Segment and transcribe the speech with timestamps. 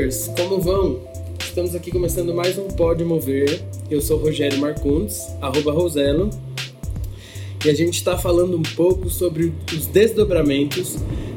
[0.00, 0.98] Movers, como vão?
[1.40, 3.60] Estamos aqui começando mais um Pode Mover.
[3.90, 6.30] Eu sou Rogério Marcondes, arroba Roselo.
[7.62, 10.96] E a gente está falando um pouco sobre os desdobramentos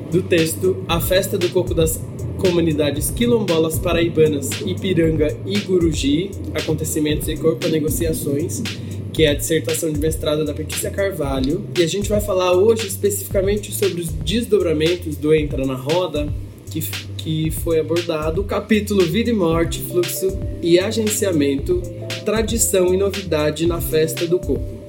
[0.10, 2.00] do texto A Festa do Coco das
[2.38, 8.64] Comunidades Quilombolas Paraibanas, Ipiranga e Guruji, Acontecimentos e Corpo Negociações,
[9.12, 11.66] que é a dissertação de mestrado da Petícia Carvalho.
[11.78, 16.32] E a gente vai falar hoje especificamente sobre os desdobramentos do Entra na Roda,
[16.72, 16.82] que,
[17.24, 21.82] que foi abordado o capítulo Vida e Morte, Fluxo e Agenciamento,
[22.26, 24.84] Tradição e Novidade na Festa do Coco.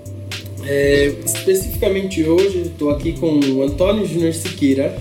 [0.67, 4.97] É, especificamente hoje, estou aqui com o Antônio Júnior Siqueira.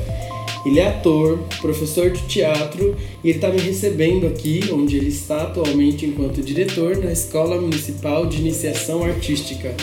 [0.63, 5.41] Ele é ator, professor de teatro e ele está me recebendo aqui, onde ele está
[5.41, 9.73] atualmente enquanto diretor na Escola Municipal de Iniciação Artística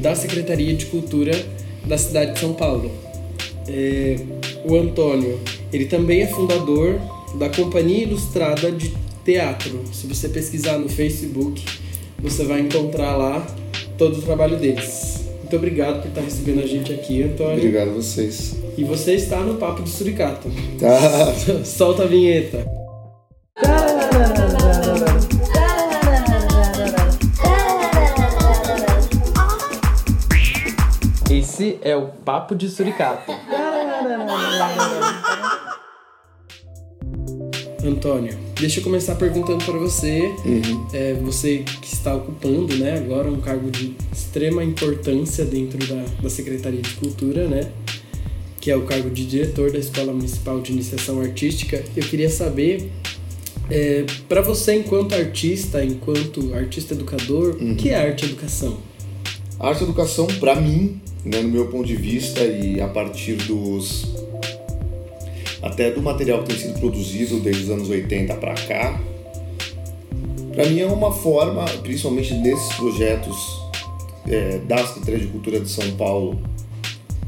[0.00, 1.32] da Secretaria de Cultura
[1.84, 2.90] da cidade de São Paulo.
[3.68, 4.16] É,
[4.64, 5.38] o Antônio,
[5.72, 7.00] ele também é fundador
[7.34, 9.82] da Companhia Ilustrada de Teatro.
[9.92, 11.64] Se você pesquisar no Facebook,
[12.18, 13.46] você vai encontrar lá
[13.96, 15.24] todo o trabalho deles.
[15.40, 17.56] Muito obrigado por estar recebendo a gente aqui, Antônio.
[17.56, 18.56] Obrigado a vocês.
[18.76, 20.50] E você está no Papo de Suricato.
[20.78, 21.34] Tá.
[21.64, 22.66] Solta a vinheta.
[31.30, 33.30] Esse é o Papo de Suricato.
[37.84, 40.86] Antônio, deixa eu começar perguntando para você, Uhum.
[40.92, 46.30] é, você que está ocupando, né, agora um cargo de extrema importância dentro da, da
[46.30, 47.70] Secretaria de Cultura, né,
[48.60, 51.82] que é o cargo de diretor da Escola Municipal de Iniciação Artística.
[51.96, 52.90] Eu queria saber,
[53.70, 58.76] é, para você enquanto artista, enquanto artista educador, o que é arte educação?
[59.58, 64.06] A arte educação, para mim, né, no meu ponto de vista e a partir dos.
[65.62, 69.00] Até do material que tem sido produzido desde os anos 80 para cá,
[70.52, 73.60] para mim é uma forma, principalmente nesses projetos
[74.28, 76.40] é, da Secretaria de Cultura de São Paulo,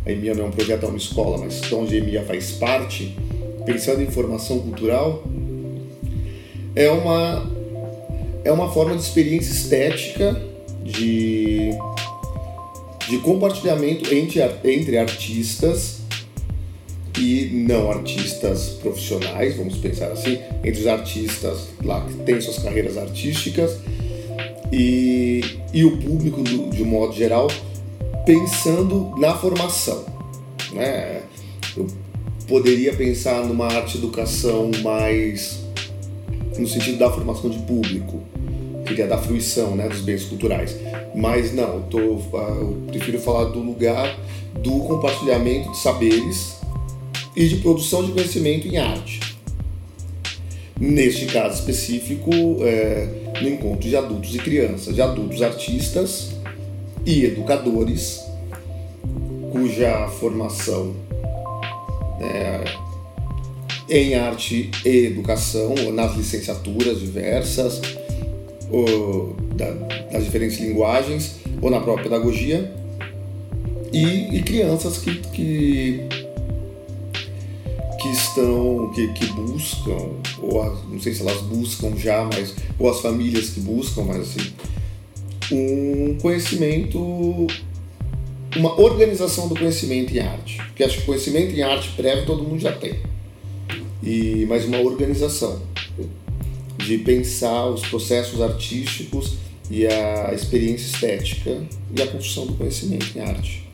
[0.04, 3.16] a EMIA não é um projeto, é uma escola, mas onde a EMIA faz parte,
[3.64, 5.22] pensando em formação cultural,
[6.74, 7.50] é uma,
[8.44, 10.40] é uma forma de experiência estética,
[10.82, 11.70] de
[13.08, 15.98] de compartilhamento entre, entre artistas
[17.18, 22.96] e não artistas profissionais, vamos pensar assim, entre os artistas lá que têm suas carreiras
[22.96, 23.78] artísticas
[24.72, 27.48] e, e o público do- de um modo geral,
[28.24, 30.04] pensando na formação.
[30.72, 31.22] Né?
[31.76, 31.86] Eu
[32.48, 35.60] poderia pensar numa arte educação mais
[36.58, 38.20] no sentido da formação de público,
[38.86, 40.76] queria da fruição né, dos bens culturais.
[41.14, 41.98] Mas não, tô,
[42.34, 44.18] ah, eu prefiro falar do lugar
[44.60, 46.56] do compartilhamento de saberes
[47.34, 49.20] e de produção de conhecimento em arte.
[50.78, 53.08] Neste caso específico, é,
[53.40, 56.30] no encontro de adultos e crianças, de adultos artistas
[57.06, 58.20] e educadores,
[59.52, 60.94] cuja formação
[62.20, 62.64] é,
[63.88, 67.80] em arte e educação, nas licenciaturas diversas,
[68.70, 69.72] ou da-
[70.10, 72.72] das diferentes linguagens, ou na própria pedagogia,
[73.92, 76.06] e, e crianças que, que
[78.32, 80.10] estão, que, que buscam,
[80.40, 84.52] ou não sei se elas buscam já, mas, ou as famílias que buscam, mas assim,
[85.50, 86.98] um conhecimento,
[88.56, 90.56] uma organização do conhecimento em arte.
[90.56, 93.00] Porque acho que conhecimento em arte prévio todo mundo já tem
[94.02, 95.62] e mais uma organização
[96.78, 99.34] de pensar os processos artísticos
[99.70, 101.62] e a experiência estética
[101.96, 103.68] e a construção do conhecimento em arte.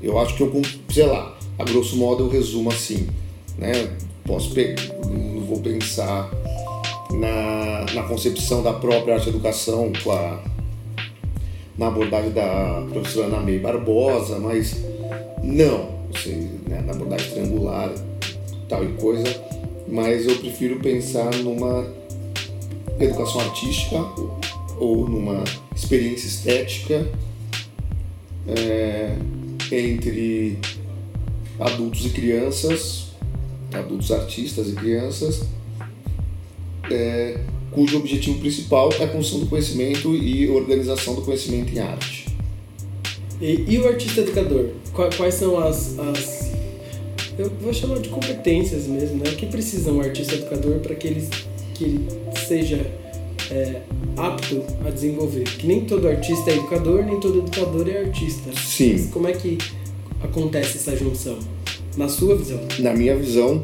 [0.00, 3.08] Eu acho que eu, sei lá, a grosso modo eu resumo assim,
[3.58, 3.90] né?
[4.24, 4.54] Posso
[5.10, 6.30] não vou pensar
[7.10, 10.42] na, na concepção da própria arte educação com a
[11.76, 14.76] na abordagem da professora Ana May Barbosa, mas
[15.44, 15.88] não,
[16.20, 17.92] sei, né, na abordagem triangular
[18.68, 19.24] tal e coisa,
[19.86, 21.86] mas eu prefiro pensar numa
[22.98, 23.96] educação artística
[24.78, 25.44] ou numa
[25.74, 27.06] experiência estética
[28.48, 29.16] é,
[29.70, 30.58] entre
[31.60, 33.07] adultos e crianças,
[33.72, 35.42] adultos artistas e crianças,
[36.90, 37.38] é,
[37.70, 42.26] cujo objetivo principal é a construção do conhecimento e organização do conhecimento em arte.
[43.40, 44.70] E, e o artista educador?
[44.92, 46.50] Qua- Quais são as, as.
[47.38, 49.30] Eu vou chamar de competências mesmo, né?
[49.30, 51.28] O que precisa um artista educador para que ele,
[51.74, 52.08] que ele
[52.48, 52.78] seja
[53.50, 53.82] é,
[54.16, 55.44] apto a desenvolver?
[55.44, 58.50] Que nem todo artista é educador, nem todo educador é artista.
[58.56, 58.92] Sim.
[58.94, 59.56] Mas como é que
[60.20, 61.38] acontece essa junção?
[61.98, 62.60] Na sua visão?
[62.78, 63.62] Na minha visão,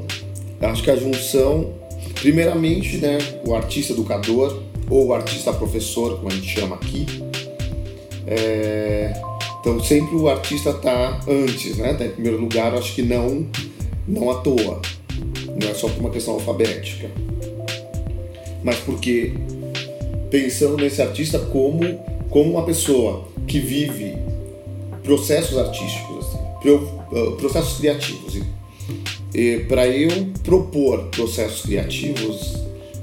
[0.60, 1.72] acho que a junção
[2.24, 7.04] Primeiramente, né, o artista educador ou o artista professor, como a gente chama aqui.
[8.26, 9.12] É...
[9.60, 11.92] Então sempre o artista está antes, né?
[11.92, 13.46] Tá em primeiro lugar, acho que não,
[14.08, 14.80] não à toa.
[15.60, 17.10] Não é só por uma questão alfabética.
[18.62, 19.34] Mas porque
[20.30, 21.82] pensando nesse artista como,
[22.30, 24.16] como uma pessoa que vive
[25.02, 26.38] processos artísticos, assim,
[27.14, 28.40] uh, processos criativos.
[29.32, 30.10] E para eu
[30.42, 32.54] propor processos criativos,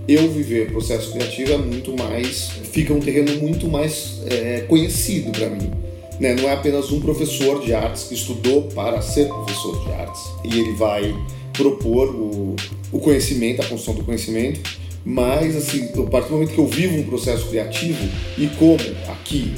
[0.08, 5.50] eu viver processo criativo é muito mais, fica um terreno muito mais é, conhecido para
[5.50, 5.72] mim.
[6.20, 6.36] Né?
[6.36, 10.60] Não é apenas um professor de artes que estudou para ser professor de artes e
[10.60, 11.16] ele vai
[11.54, 12.56] propor o,
[12.92, 14.62] o conhecimento, a construção do conhecimento,
[15.04, 19.52] mas assim, a partir do momento que eu vivo um processo criativo e como aqui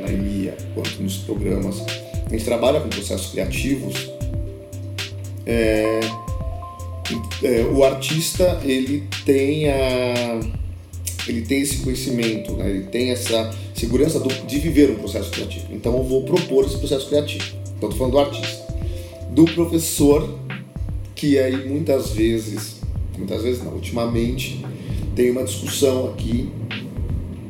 [0.00, 1.82] na EMIA, quanto nos programas,
[2.30, 4.10] a gente trabalha com processos criativos,
[5.44, 6.00] é,
[7.42, 10.40] é, o artista ele tem a
[11.26, 12.70] ele tem esse conhecimento, né?
[12.70, 15.66] ele tem essa segurança do, de viver um processo criativo.
[15.70, 17.44] Então eu vou propor esse processo criativo.
[17.74, 18.74] Estou falando do artista,
[19.30, 20.38] do professor
[21.14, 22.80] que aí muitas vezes,
[23.16, 24.64] muitas vezes não, ultimamente
[25.14, 26.48] tem uma discussão aqui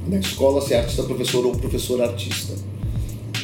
[0.09, 2.50] na escola se é artista professor ou professor artista.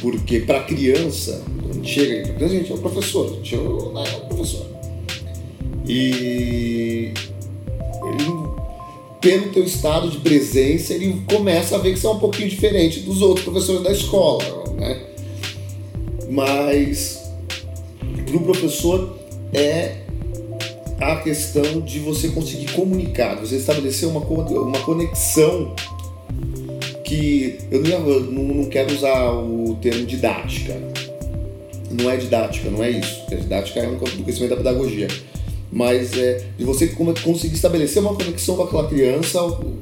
[0.01, 4.17] Porque para criança, quando chega, a gente é o professor, a gente é o, é
[4.17, 4.65] o professor.
[5.87, 7.13] E
[8.03, 8.49] ele,
[9.21, 12.99] pelo teu estado de presença, ele começa a ver que você é um pouquinho diferente
[12.99, 14.43] dos outros professores da escola,
[14.75, 15.01] né?
[16.29, 17.23] Mas
[18.25, 19.17] para o professor
[19.53, 20.01] é
[20.99, 25.73] a questão de você conseguir comunicar, você estabelecer uma, uma conexão
[27.07, 30.75] que eu não, não quero usar o termo didática.
[31.89, 33.23] Não é didática, não é isso.
[33.31, 35.07] A didática é um conhecimento da pedagogia
[35.71, 39.75] mas é de você conseguir estabelecer uma conexão com aquela criança ou,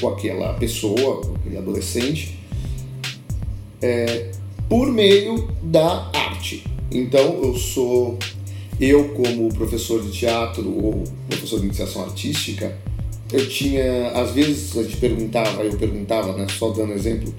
[0.00, 2.38] com aquela pessoa, aquele adolescente,
[3.82, 4.30] é,
[4.68, 6.64] por meio da arte.
[6.90, 8.18] Então eu sou
[8.80, 12.76] eu como professor de teatro ou professor de iniciação artística,
[13.34, 17.34] eu tinha às vezes a gente perguntava, eu perguntava, né, só dando exemplo,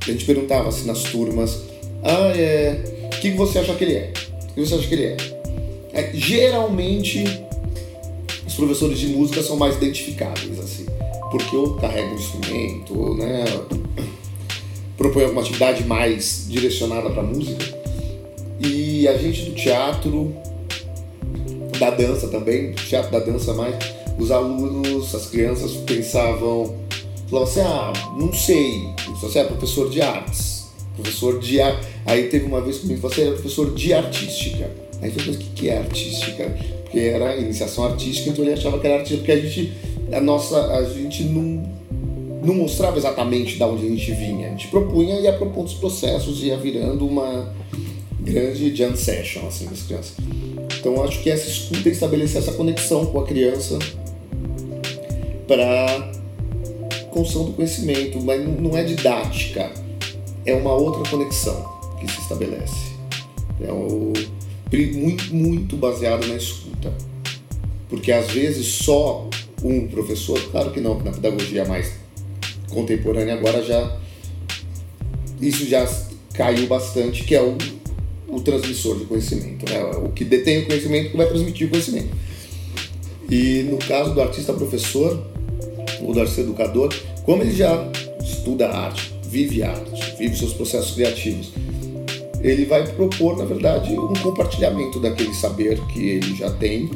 [0.00, 1.64] a gente perguntava assim nas turmas,
[2.02, 4.12] ah, é, o que você acha que ele é?
[4.50, 5.16] O que você acha que ele é?
[5.92, 7.24] É, geralmente,
[8.46, 10.86] os professores de música são mais identificáveis, assim,
[11.30, 13.44] porque eu carrego um instrumento, né,
[14.96, 17.78] proponho alguma atividade mais direcionada para música.
[18.58, 20.34] E a gente do teatro,
[21.78, 26.76] da dança também, teatro da dança mais, os alunos, as crianças pensavam,
[27.28, 28.88] falavam assim, ah, não sei,
[29.20, 31.86] você é professor de artes, professor de arte.
[32.04, 34.70] Aí teve uma vez comigo, você é professor de artística.
[35.00, 36.54] Aí eu falei, o que é artística?
[36.82, 39.72] Porque era iniciação artística, então ele achava que era artística, porque a gente,
[40.12, 41.62] a nossa, a gente não,
[42.44, 44.48] não mostrava exatamente de onde a gente vinha.
[44.48, 47.54] A gente propunha e ia propondo os processos, ia virando uma
[48.20, 50.12] grande jam session, assim, das crianças.
[50.78, 53.78] Então acho que essa escuta estabelecer essa conexão com a criança
[55.50, 56.12] para
[57.10, 59.68] construção do conhecimento, mas não é didática,
[60.46, 62.92] é uma outra conexão que se estabelece.
[63.60, 64.12] É o
[64.94, 66.92] muito, muito baseado na escuta.
[67.88, 69.28] Porque às vezes só
[69.64, 71.94] um professor, claro que não, na pedagogia mais
[72.70, 73.98] contemporânea agora já
[75.40, 75.84] isso já
[76.32, 77.58] caiu bastante, que é o,
[78.28, 79.82] o transmissor de conhecimento, né?
[80.04, 82.14] o que detém o conhecimento que vai transmitir o conhecimento.
[83.28, 85.29] E no caso do artista professor,
[86.02, 86.92] ou do artista educador,
[87.24, 87.86] como ele já
[88.22, 91.52] estuda arte, vive arte, vive seus processos criativos,
[92.42, 96.90] ele vai propor, na verdade, um compartilhamento daquele saber que ele já tem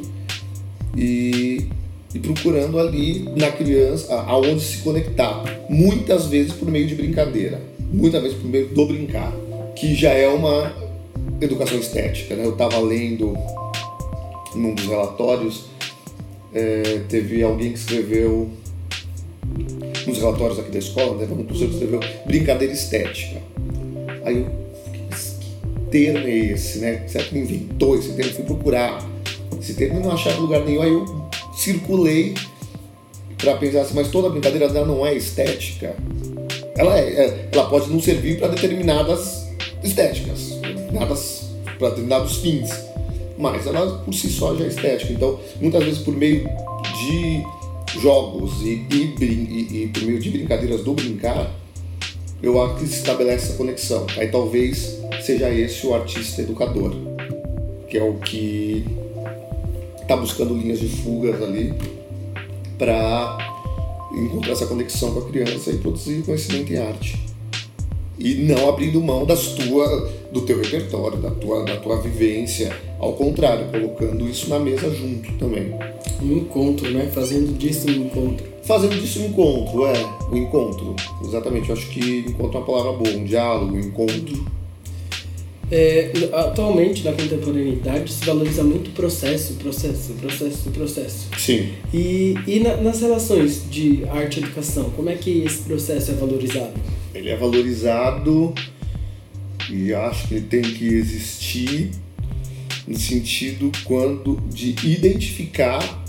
[0.96, 1.66] e,
[2.14, 7.60] e procurando ali na criança aonde se conectar, muitas vezes por meio de brincadeira,
[7.92, 9.32] muitas vezes por meio do brincar,
[9.76, 10.72] que já é uma
[11.40, 12.34] educação estética.
[12.34, 12.44] Né?
[12.44, 13.36] Eu estava lendo
[14.54, 15.64] num dos relatórios,
[16.52, 18.50] é, teve alguém que escreveu
[20.06, 23.40] nos relatórios aqui da escola, né, um professor que escreveu brincadeira estética.
[24.24, 24.64] Aí eu
[25.90, 27.04] termo é esse, né?
[27.06, 28.32] Será que inventou esse termo?
[28.32, 29.08] Fui procurar
[29.60, 30.82] esse termo e não achava lugar nenhum.
[30.82, 32.34] Aí eu circulei
[33.38, 35.94] para pensar assim, mas toda brincadeira dela não é estética.
[36.76, 39.46] Ela, é, é ela pode não servir para determinadas
[39.84, 40.58] estéticas,
[41.78, 42.70] para determinados fins,
[43.38, 45.12] mas ela por si só já é estética.
[45.12, 47.42] Então, muitas vezes por meio de
[48.00, 51.54] jogos e, e, e, e por meio de brincadeiras do brincar,
[52.42, 54.06] eu acho que se estabelece essa conexão.
[54.16, 56.94] Aí talvez seja esse o artista educador,
[57.88, 58.84] que é o que
[60.02, 61.72] está buscando linhas de fugas ali
[62.76, 63.38] para
[64.12, 67.24] encontrar essa conexão com a criança e produzir conhecimento em arte.
[68.18, 72.76] E não abrindo mão das tua, do teu repertório, da tua, da tua vivência.
[72.98, 75.74] Ao contrário, colocando isso na mesa junto também.
[76.24, 77.10] Um encontro, né?
[77.12, 78.46] Fazendo disso um encontro.
[78.64, 80.02] Fazendo disso um encontro, é.
[80.30, 80.96] O um encontro.
[81.22, 81.68] Exatamente.
[81.68, 83.16] Eu acho que encontro é uma palavra boa.
[83.16, 84.44] Um diálogo, um encontro.
[85.70, 91.28] É, atualmente, na contemporaneidade, se valoriza muito processo, processo, processo, processo.
[91.38, 91.70] Sim.
[91.92, 96.14] E, e na, nas relações de arte e educação, como é que esse processo é
[96.14, 96.72] valorizado?
[97.14, 98.54] Ele é valorizado
[99.70, 101.90] e acho que ele tem que existir
[102.86, 106.03] no sentido quando de identificar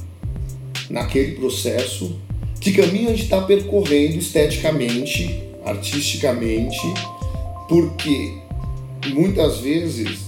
[0.90, 2.16] naquele processo
[2.60, 6.82] que caminho a gente está percorrendo esteticamente, artisticamente,
[7.70, 8.34] porque
[9.14, 10.22] muitas vezes,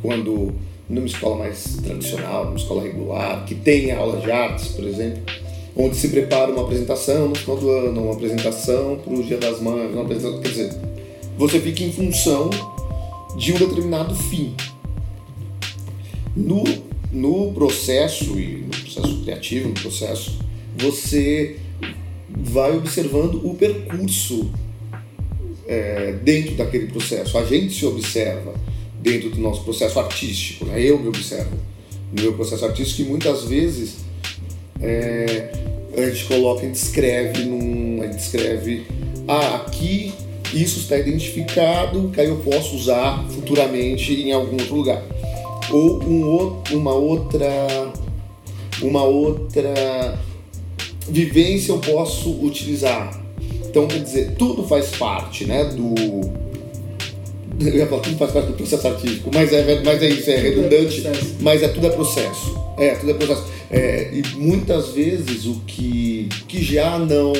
[0.00, 0.54] quando
[0.88, 5.22] numa escola mais tradicional, numa escola regular, que tem aula de artes, por exemplo,
[5.76, 9.60] onde se prepara uma apresentação no final do ano, uma apresentação para o Dia das
[9.60, 10.76] Mães, uma apresentação, quer dizer,
[11.36, 12.48] você fica em função
[13.36, 14.54] de um determinado fim.
[16.34, 16.64] No,
[17.12, 20.38] no processo, e no processo criativo, no processo,
[20.76, 21.56] você
[22.28, 24.50] vai observando o percurso
[25.66, 27.38] é, dentro daquele processo.
[27.38, 28.54] A gente se observa
[29.00, 30.80] dentro do nosso processo artístico, né?
[30.80, 31.56] eu me observo
[32.12, 33.98] no meu processo artístico e muitas vezes
[34.80, 35.52] é,
[35.96, 38.86] a gente coloca, a gente escreve, num, a gente escreve,
[39.26, 40.12] ah, aqui
[40.52, 45.02] isso está identificado, que aí eu posso usar futuramente em algum outro lugar.
[45.76, 47.92] Ou um, uma outra
[48.82, 50.18] uma outra
[51.08, 53.26] vivência eu posso utilizar
[53.76, 55.94] então, quer dizer, tudo faz parte, né, do...
[57.60, 60.36] Eu ia falar, tudo faz parte do processo artístico, mas é, mas é isso, é
[60.36, 61.02] redundante,
[61.40, 62.58] mas é tudo é processo.
[62.78, 63.44] É, tudo é processo.
[63.70, 67.34] É, e muitas vezes o que, que já não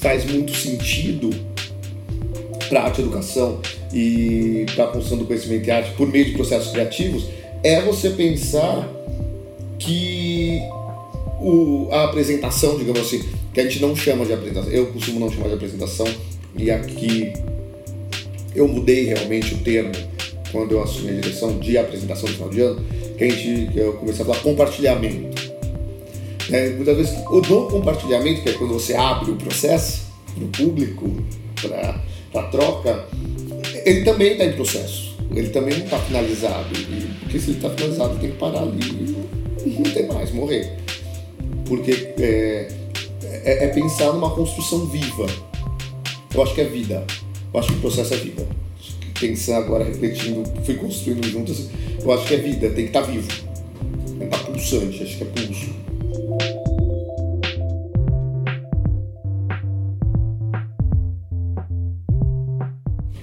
[0.00, 1.28] faz muito sentido
[2.70, 3.60] para a arte educação
[3.92, 7.24] e para a construção do conhecimento e arte por meio de processos criativos
[7.62, 8.88] é você pensar
[9.78, 10.60] que
[11.40, 14.72] o, a apresentação, digamos assim, que a gente não chama de apresentação.
[14.72, 16.06] Eu costumo não chamar de apresentação,
[16.56, 17.32] e aqui
[18.54, 19.92] eu mudei realmente o termo
[20.50, 22.84] quando eu assumi a direção de apresentação do final de ano,
[23.16, 25.42] que a gente que eu comecei a falar compartilhamento.
[26.50, 30.02] É, muitas vezes o do compartilhamento, que é quando você abre o processo
[30.34, 31.10] para o público,
[31.62, 32.00] para
[32.34, 33.06] a troca,
[33.84, 35.11] ele também está em processo.
[35.34, 36.68] Ele também não está finalizado.
[37.20, 39.16] Porque se ele está finalizado, tem que parar ali
[39.64, 40.76] e não tem mais, morrer.
[41.66, 42.68] Porque é,
[43.44, 45.26] é, é, pensar numa construção viva.
[46.34, 47.04] Eu acho que é vida.
[47.52, 48.46] Eu acho que o processo é vida.
[49.18, 51.68] Pensar agora, refletindo, fui construindo juntos,
[52.02, 53.28] eu acho que é vida, tem que estar tá vivo.
[53.28, 55.70] Tem que estar tá pulsante, acho que é pulso.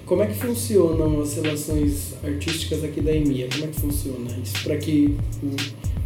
[0.10, 3.48] Como é que funcionam as relações artísticas aqui da EMIA?
[3.52, 4.64] Como é que funciona isso?
[4.64, 5.16] Para que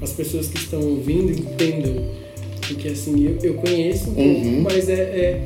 [0.02, 2.24] as pessoas que estão ouvindo entendam
[2.68, 4.62] porque assim, eu, eu conheço um pouco, uhum.
[4.62, 5.46] mas é, é,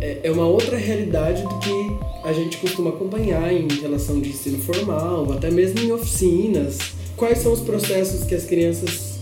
[0.00, 4.58] é, é uma outra realidade do que a gente costuma acompanhar em relação de ensino
[4.58, 6.78] formal, até mesmo em oficinas.
[7.16, 9.18] Quais são os processos que as crianças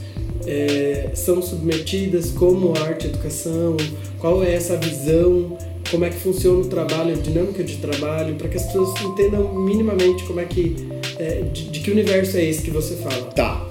[0.47, 3.77] é, são submetidas como arte e educação?
[4.19, 5.57] Qual é essa visão?
[5.95, 9.55] Como é que funciona o trabalho, a dinâmica de trabalho, para que as pessoas entendam
[9.55, 10.75] minimamente como é que.
[11.21, 13.27] É, de, de, que universo é esse que você fala?
[13.27, 13.65] Tá.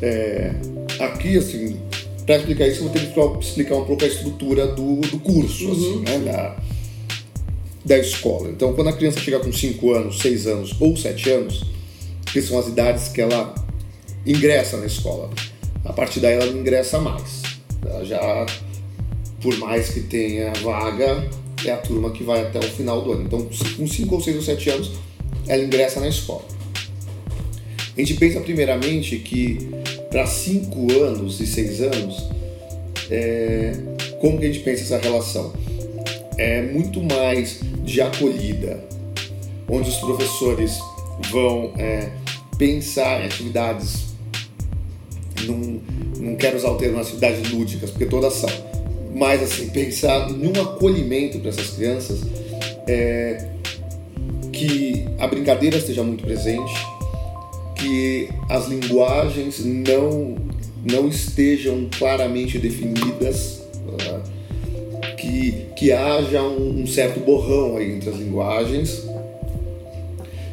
[0.00, 0.54] É,
[1.00, 1.76] aqui, assim,
[2.24, 5.66] para explicar isso, eu vou ter que explicar um pouco a estrutura do, do curso,
[5.66, 5.72] uhum.
[5.72, 6.18] assim, né?
[6.20, 6.56] Da,
[7.84, 8.48] da escola.
[8.48, 11.64] Então, quando a criança chega com 5 anos, 6 anos ou 7 anos,
[12.32, 13.52] que são as idades que ela
[14.24, 15.30] ingressa na escola,
[15.84, 17.42] a partir daí ela não ingressa mais.
[17.84, 18.46] Ela já,
[19.42, 21.28] por mais que tenha vaga,
[21.64, 23.24] é a turma que vai até o final do ano.
[23.24, 24.92] Então, com 5 ou 6 ou 7 anos,
[25.46, 26.44] ela ingressa na escola.
[27.96, 29.70] A gente pensa primeiramente que
[30.10, 32.28] para 5 anos e 6 anos,
[33.10, 33.72] é,
[34.20, 35.52] como que a gente pensa essa relação?
[36.36, 38.84] É muito mais de acolhida,
[39.68, 40.78] onde os professores
[41.30, 42.10] vão é,
[42.58, 44.06] pensar em atividades,
[45.46, 45.80] não,
[46.18, 48.50] não quero usar o termo atividades lúdicas, porque todas são,
[49.16, 52.20] mas assim, pensar num acolhimento para essas crianças,
[52.86, 53.48] é,
[54.52, 56.74] que a brincadeira esteja muito presente,
[57.76, 60.36] que as linguagens não,
[60.84, 68.16] não estejam claramente definidas, uh, que, que haja um, um, certo borrão aí entre as
[68.16, 69.02] linguagens,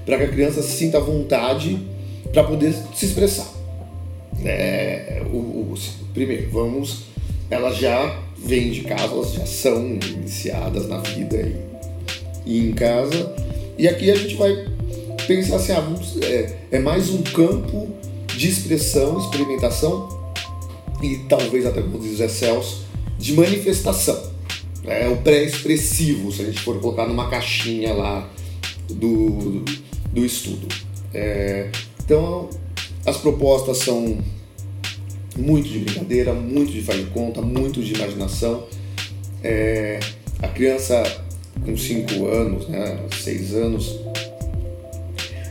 [0.06, 1.78] para que a criança se sinta à vontade
[2.32, 3.52] para poder se expressar.
[4.46, 5.76] É, o, o,
[6.14, 7.04] primeiro, vamos,
[7.50, 11.56] ela já vêm de casa, elas já são iniciadas na vida e,
[12.46, 13.34] e em casa.
[13.78, 14.68] E aqui a gente vai
[15.28, 15.84] pensar assim, ah,
[16.26, 17.90] é, é mais um campo
[18.36, 20.24] de expressão, experimentação
[21.02, 22.86] e talvez até como diz Zé Celso,
[23.18, 24.32] de manifestação.
[24.86, 28.30] É o pré-expressivo, se a gente for colocar numa caixinha lá
[28.90, 29.64] do,
[30.12, 30.68] do estudo.
[31.14, 31.70] É,
[32.04, 32.50] então,
[33.06, 34.18] as propostas são
[35.38, 38.66] muito de brincadeira, muito de faz de conta, muito de imaginação.
[39.44, 40.00] É,
[40.42, 41.04] a criança
[41.66, 44.00] com 5 anos, né, 6 anos,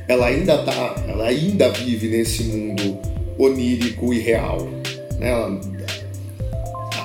[0.08, 2.98] ela ainda tá, ela ainda vive nesse mundo
[3.38, 4.68] onírico e real.
[5.18, 5.30] Né?
[5.30, 5.60] Ela,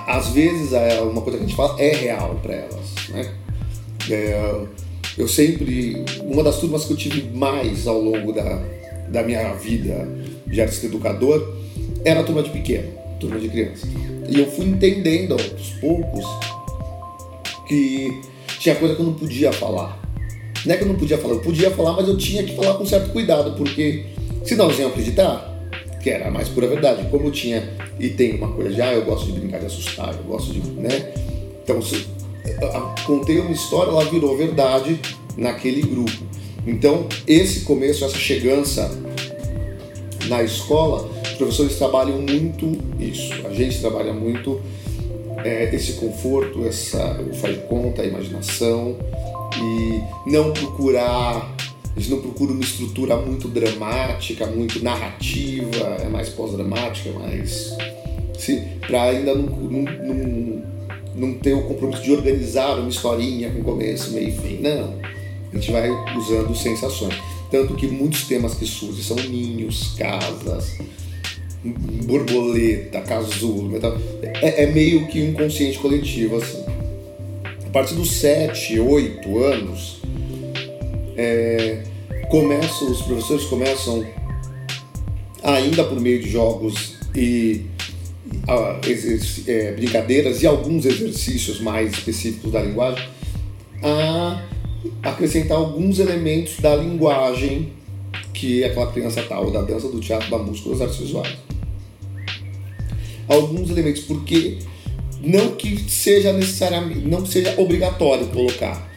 [0.08, 3.10] às vezes é uma coisa que a gente fala é real para elas.
[3.10, 3.34] Né?
[4.10, 4.62] É,
[5.18, 8.62] eu sempre, uma das turmas que eu tive mais ao longo da,
[9.10, 10.08] da minha vida
[10.46, 11.56] de artista educador
[12.06, 12.90] era turma de pequeno,
[13.20, 13.88] turma de criança.
[14.28, 16.26] E eu fui entendendo aos poucos
[17.68, 18.22] que
[18.60, 20.02] tinha coisa que eu não podia falar.
[20.66, 22.74] Não é que eu não podia falar, eu podia falar, mas eu tinha que falar
[22.74, 24.06] com certo cuidado, porque
[24.44, 25.54] senão eles iam acreditar
[26.02, 27.08] que era a mais pura verdade.
[27.10, 30.16] Como eu tinha e tem uma coisa de, ah, eu gosto de brincar de assustar,
[30.16, 31.14] eu gosto de, né?
[31.64, 32.06] Então, se,
[33.06, 35.00] contei uma história, ela virou verdade
[35.36, 36.12] naquele grupo.
[36.66, 38.92] Então, esse começo, essa chegança
[40.28, 43.34] na escola, professores trabalham muito isso.
[43.46, 44.60] A gente trabalha muito
[45.44, 48.98] é, esse conforto, essa o faz de conta, a imaginação
[49.56, 51.56] e não procurar
[52.00, 57.76] gente não procura uma estrutura muito dramática, muito narrativa, é mais pós-dramática, mais.
[58.88, 60.64] para ainda não, não, não,
[61.16, 64.60] não, ter o compromisso de organizar uma historinha com começo, meio e fim.
[64.62, 64.96] Não.
[65.52, 67.16] A gente vai usando sensações.
[67.50, 70.78] Tanto que muitos temas que surgem são ninhos, casas,
[72.06, 73.80] borboleta, casulo,
[74.42, 76.64] é, é meio que inconsciente coletivo, assim.
[77.66, 80.02] A partir dos 7, 8 anos,
[81.16, 81.84] é,
[82.30, 84.06] começam, os professores começam,
[85.44, 87.66] ainda por meio de jogos e
[89.48, 93.08] é, brincadeiras e alguns exercícios mais específicos da linguagem,
[93.84, 94.44] a
[95.04, 97.72] acrescentar alguns elementos da linguagem
[98.34, 101.36] que aquela criança tal, da dança, do teatro, da música, das artes visuais.
[103.28, 104.60] Alguns elementos, porque
[105.22, 108.90] não que seja necessariamente, não seja obrigatório colocar,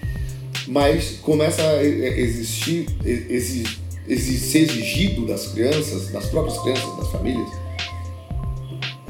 [0.68, 3.68] mas começa a existir, exigir,
[4.06, 7.48] ser exigido das crianças, das próprias crianças, das famílias,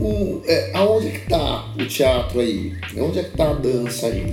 [0.01, 2.73] o, é, aonde é que está o teatro aí?
[2.97, 4.33] Onde é que está a dança aí?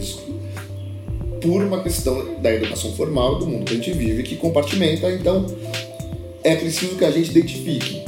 [1.41, 5.45] Por uma questão da educação formal do mundo que a gente vive, que compartimenta, então
[6.43, 8.06] é preciso que a gente identifique.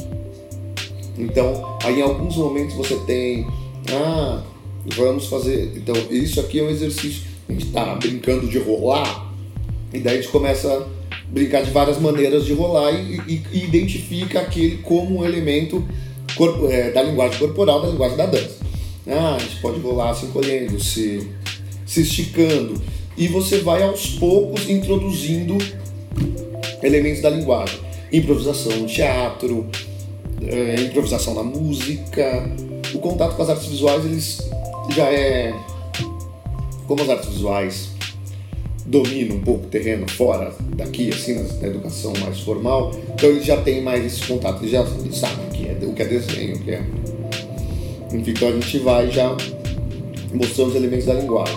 [1.22, 3.46] Então, aí em alguns momentos você tem,
[3.92, 4.42] ah,
[4.96, 9.32] vamos fazer, então isso aqui é um exercício a gente está brincando de rolar,
[9.92, 10.86] e daí a gente começa a
[11.28, 15.84] brincar de várias maneiras de rolar e, e, e identifica aquele como um elemento
[16.36, 18.58] corpo, é, da linguagem corporal, da linguagem da dança.
[19.08, 21.28] Ah, a gente pode rolar se encolhendo, se,
[21.84, 22.80] se esticando.
[23.16, 25.58] E você vai aos poucos introduzindo
[26.82, 27.80] elementos da linguagem.
[28.12, 29.68] Improvisação teatro,
[30.42, 32.48] é, improvisação na música.
[32.94, 34.50] O contato com as artes visuais eles
[34.90, 35.54] já é
[36.86, 37.90] como as artes visuais
[38.84, 43.56] dominam um pouco o terreno fora daqui, assim, na educação mais formal, então eles já
[43.58, 46.58] têm mais esse contato, eles já sabem o que é, o que é desenho, o
[46.58, 46.82] que é.
[48.12, 49.36] Enfim, então a gente vai já
[50.34, 51.56] mostrando os elementos da linguagem.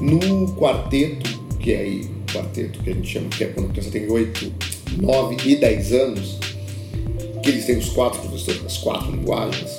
[0.00, 3.90] No quarteto, que é aí, quarteto que a gente chama, que é quando a criança
[3.90, 4.52] tem 8,
[5.00, 6.38] 9 e 10 anos,
[7.42, 9.78] que eles têm os quatro professores das quatro linguagens,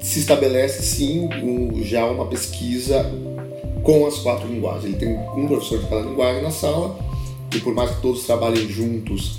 [0.00, 3.10] se estabelece sim um, já uma pesquisa
[3.82, 4.84] com as quatro linguagens.
[4.84, 6.98] Ele tem um professor de cada linguagem na sala,
[7.54, 9.38] e por mais que todos trabalhem juntos,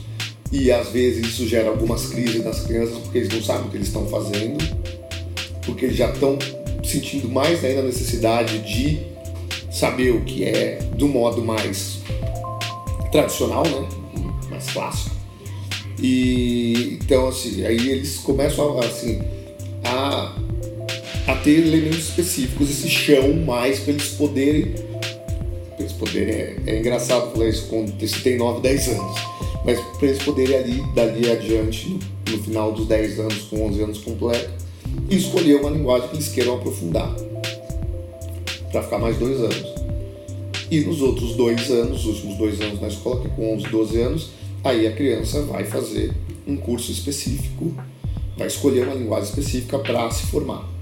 [0.51, 3.77] e às vezes isso gera algumas crises nas crianças, porque eles não sabem o que
[3.77, 4.57] eles estão fazendo,
[5.65, 6.37] porque eles já estão
[6.83, 8.99] sentindo mais ainda a necessidade de
[9.71, 11.99] saber o que é do modo mais
[13.11, 13.87] tradicional, né?
[14.49, 15.14] mais clássico.
[16.01, 19.21] E então assim, aí eles começam a, assim
[19.83, 20.35] a
[21.27, 24.73] a ter elementos específicos, esse chão mais para eles poderem.
[24.73, 29.17] Pra eles poderem é, é engraçado falar isso quando você tem 9, 10 anos,
[29.65, 31.99] mas para eles poderem ali, dali adiante, no,
[32.31, 34.49] no, final dos 10 anos, com 11 anos completo,
[35.09, 37.13] escolher uma linguagem que eles queiram aprofundar,
[38.71, 39.75] para ficar mais dois anos.
[40.69, 43.67] E nos outros dois anos, os últimos dois anos na escola, que é com 11,
[43.67, 44.29] 12 anos,
[44.67, 46.13] aí a criança vai fazer
[46.47, 47.73] um curso específico,
[48.37, 50.75] vai escolher uma linguagem específica para se formar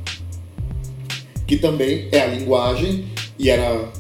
[1.54, 3.06] que também é a linguagem
[3.38, 3.92] e era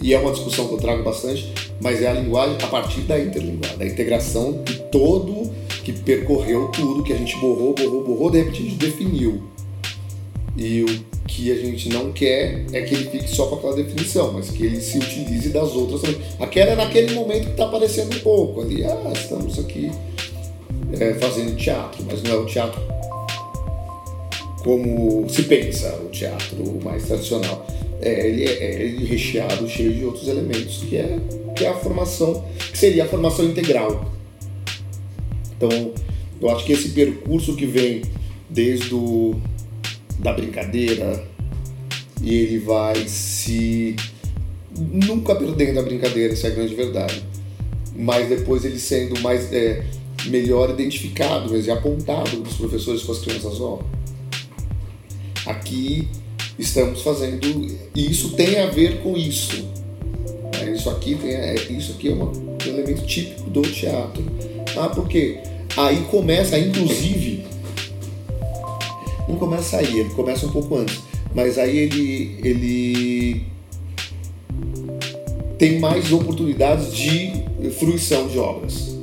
[0.00, 3.16] e é uma discussão que eu trago bastante, mas é a linguagem a partir da
[3.20, 5.52] interlinguagem, da integração que todo
[5.84, 9.42] que percorreu tudo, que a gente borrou, borrou, borrou, de repente a gente definiu.
[10.56, 10.86] E o
[11.26, 14.64] que a gente não quer é que ele fique só com aquela definição, mas que
[14.64, 16.20] ele se utilize das outras também.
[16.38, 18.84] Aquela é naquele momento que está aparecendo um pouco ali.
[18.84, 19.90] Ah, estamos aqui
[20.98, 22.80] é, fazendo teatro, mas não é o teatro
[24.62, 27.66] como se pensa o teatro mais tradicional.
[28.00, 31.18] É, ele é, é recheado, cheio de outros elementos, que é,
[31.56, 34.12] que é a formação, que seria a formação integral.
[35.56, 35.92] Então,
[36.40, 38.02] eu acho que esse percurso que vem
[38.50, 39.40] desde o,
[40.22, 41.22] da brincadeira
[42.22, 43.96] e ele vai se
[44.78, 47.22] nunca perdendo a brincadeira, essa é a grande verdade.
[47.94, 49.84] Mas depois ele sendo mais é,
[50.26, 53.80] melhor identificado e apontado pelos professores com as crianças, ó.
[55.44, 56.08] Aqui
[56.58, 57.46] estamos fazendo
[57.94, 59.68] e isso tem a ver com isso.
[60.60, 64.24] É, isso aqui tem é, isso aqui é uma, um elemento típico do teatro.
[64.76, 65.38] Ah, por quê?
[65.76, 67.41] Aí começa, inclusive,
[69.32, 71.00] não começa aí, ele começa um pouco antes,
[71.34, 73.42] mas aí ele ele
[75.58, 77.32] tem mais oportunidades de
[77.78, 78.96] fruição de obras,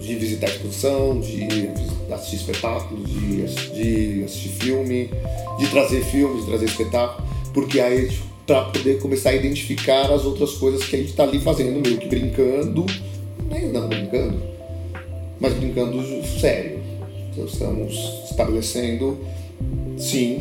[0.00, 1.68] de visitar exposição, de
[2.12, 3.44] assistir espetáculos, de,
[3.74, 5.10] de assistir filme,
[5.58, 8.10] de trazer filmes, de trazer espetáculo, porque aí
[8.46, 11.98] para poder começar a identificar as outras coisas que a gente está ali fazendo, meio
[11.98, 12.84] que brincando,
[13.48, 14.42] nem não brincando,
[15.38, 16.02] mas brincando
[16.40, 16.80] sério.
[17.30, 17.94] Então, estamos
[18.28, 19.18] estabelecendo,
[19.98, 20.40] sim,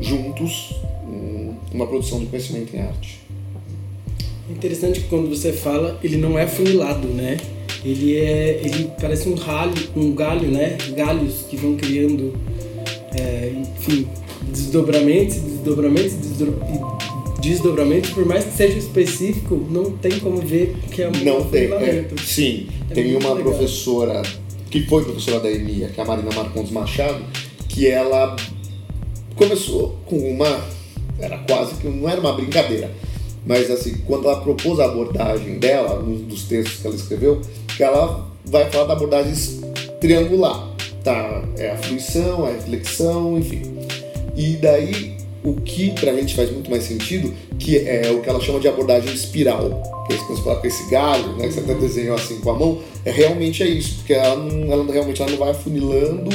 [0.00, 0.74] juntos,
[1.06, 3.20] um, uma produção de conhecimento em arte.
[4.48, 7.36] É interessante que quando você fala, ele não é funilado, né?
[7.84, 10.76] Ele é, ele parece um ralho, um galho, né?
[10.96, 12.32] Galhos que vão criando,
[13.18, 14.08] é, enfim,
[14.52, 16.14] desdobramentos, desdobramentos,
[17.40, 21.72] desdobramentos, por mais que seja específico, não tem como ver que é um Não tem,
[21.72, 22.68] é, sim.
[22.90, 23.52] É tem uma legal.
[23.52, 24.22] professora,
[24.70, 27.24] que foi professora da EMIA, que é a Marina Marcondes Machado,
[27.76, 28.34] que ela
[29.34, 30.64] começou com uma,
[31.20, 32.90] era quase que, não era uma brincadeira,
[33.44, 37.42] mas assim, quando ela propôs a abordagem dela, nos dos textos que ela escreveu,
[37.76, 39.34] que ela vai falar da abordagem
[40.00, 40.70] triangular,
[41.04, 41.44] tá?
[41.58, 43.60] É a fruição, a reflexão, enfim.
[44.34, 48.40] E daí o que pra gente faz muito mais sentido, que é o que ela
[48.40, 52.50] chama de abordagem espiral, que é esse galho, né, que você até desenhou assim com
[52.50, 56.30] a mão, é realmente é isso, porque ela, não, ela realmente ela não vai afunilando,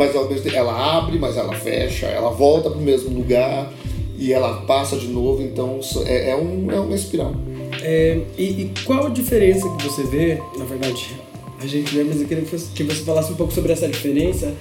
[0.00, 3.70] mas ela, ela abre, mas ela fecha, ela volta para o mesmo lugar
[4.18, 7.34] e ela passa de novo, então é, é, um, é uma espiral.
[7.82, 11.10] É, e, e, qual a diferença que você vê, na verdade,
[11.60, 14.54] a gente vê, mas eu queria que você falasse um pouco sobre essa diferença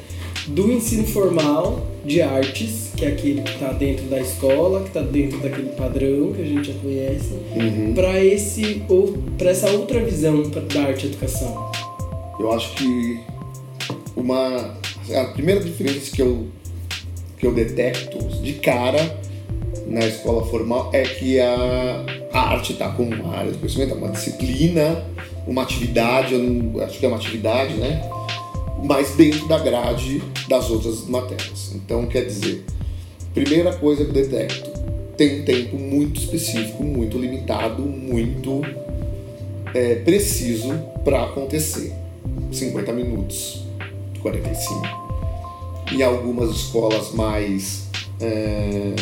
[0.46, 5.02] do ensino formal de artes, que é aquele que está dentro da escola, que está
[5.02, 7.94] dentro daquele padrão que a gente já conhece, uhum.
[7.94, 11.72] para esse ou para essa outra visão da arte e educação.
[12.38, 13.22] Eu acho que
[14.18, 14.78] uma
[15.16, 16.48] a primeira diferença que eu
[17.38, 19.18] que eu detecto de cara
[19.88, 24.10] na escola formal é que a, a arte está como uma área de conhecimento, uma
[24.10, 25.06] disciplina,
[25.48, 28.08] uma atividade, não, acho que é uma atividade, né?
[28.84, 31.72] Mas dentro da grade das outras matérias.
[31.74, 32.64] Então, quer dizer,
[33.34, 34.70] primeira coisa que eu detecto,
[35.18, 38.62] tem um tempo muito específico, muito limitado, muito
[39.74, 41.94] é, preciso para acontecer.
[42.52, 43.64] 50 minutos,
[44.20, 44.82] 45.
[45.92, 47.88] Em algumas escolas mais.
[48.20, 48.96] É,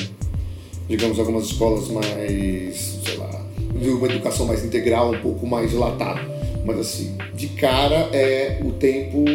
[0.87, 6.21] digamos, algumas escolas mais, sei lá, uma educação mais integral, um pouco mais dilatada.
[6.65, 9.25] Mas assim, de cara é o tempo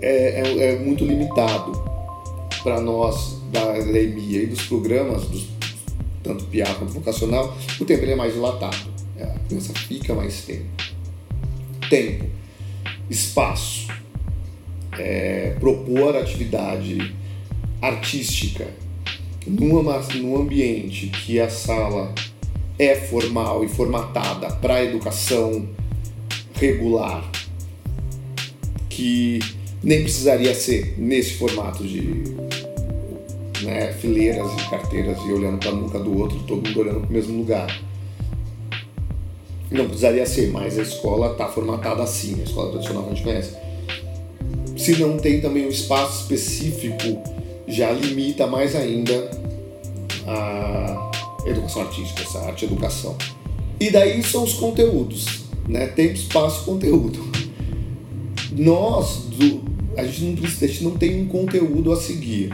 [0.00, 1.72] é, é, é muito limitado
[2.62, 5.46] para nós da EMIA e dos programas, dos,
[6.22, 8.76] tanto PIA quanto vocacional, o tempo ele é mais dilatado.
[9.16, 10.66] É, a criança fica mais tempo.
[11.88, 12.26] Tempo,
[13.08, 13.87] espaço,
[14.98, 17.14] é, propor atividade
[17.80, 18.66] artística
[19.46, 22.12] numa, num ambiente que a sala
[22.78, 25.68] é formal e formatada para a educação
[26.54, 27.30] regular,
[28.88, 29.38] que
[29.82, 32.24] nem precisaria ser nesse formato de
[33.62, 37.10] né, fileiras e carteiras e olhando para a nuca do outro, todo mundo olhando para
[37.10, 37.80] o mesmo lugar.
[39.70, 43.24] Não precisaria ser, mas a escola está formatada assim, a escola tradicional que a gente
[43.24, 43.67] conhece.
[44.78, 47.20] Se não tem também um espaço específico
[47.66, 49.30] já limita mais ainda
[50.24, 51.10] a
[51.44, 53.16] educação artística, essa arte educação.
[53.80, 55.88] E daí são os conteúdos, né?
[55.88, 57.18] Tempo, espaço, conteúdo.
[58.52, 59.62] Nós, do,
[59.96, 62.50] a gente não, a gente não tem um conteúdo a seguir.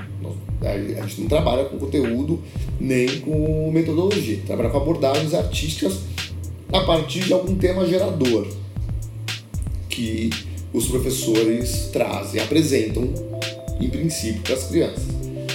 [0.63, 2.41] A gente não trabalha com conteúdo
[2.81, 6.01] nem com metodologia, trabalha com abordagens artísticas
[6.73, 8.47] a partir de algum tema gerador
[9.91, 10.31] que
[10.75, 13.09] os professores trazem, apresentam
[13.81, 15.05] em princípio para as crianças.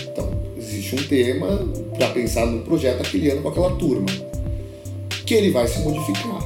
[0.10, 4.08] Então, existe um tema para pensar no projeto aquele ano com aquela turma,
[5.26, 6.40] que ele vai se modificar.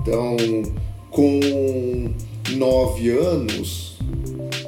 [0.00, 0.36] Então,
[1.10, 2.10] com
[2.56, 3.98] nove anos,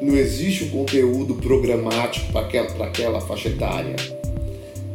[0.02, 3.96] não existe um conteúdo programático para aquela, aquela faixa etária.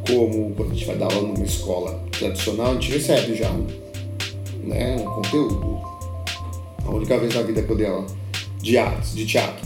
[0.08, 3.52] Como quando a gente vai dar aula numa escola tradicional, a gente recebe já
[4.64, 5.93] né, um conteúdo.
[6.86, 8.08] A única vez na vida que eu dei aula
[8.62, 9.66] de artes, de teatro,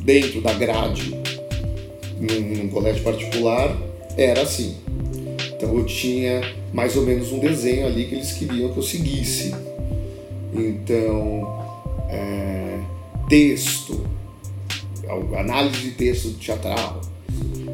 [0.00, 1.14] dentro da grade,
[2.20, 3.76] num, num colégio particular,
[4.16, 4.76] era assim.
[5.56, 9.54] Então eu tinha mais ou menos um desenho ali que eles queriam que eu seguisse.
[10.52, 11.64] Então,
[12.10, 12.78] é,
[13.28, 14.04] texto,
[15.36, 17.00] análise de texto teatral,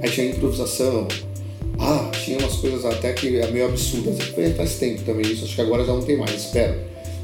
[0.03, 1.09] aí tinha improvisação.
[1.79, 4.19] Ah, tinha umas coisas até que é meio absurdas.
[4.57, 6.75] Faz tempo também isso, acho que agora já não tem mais, espero.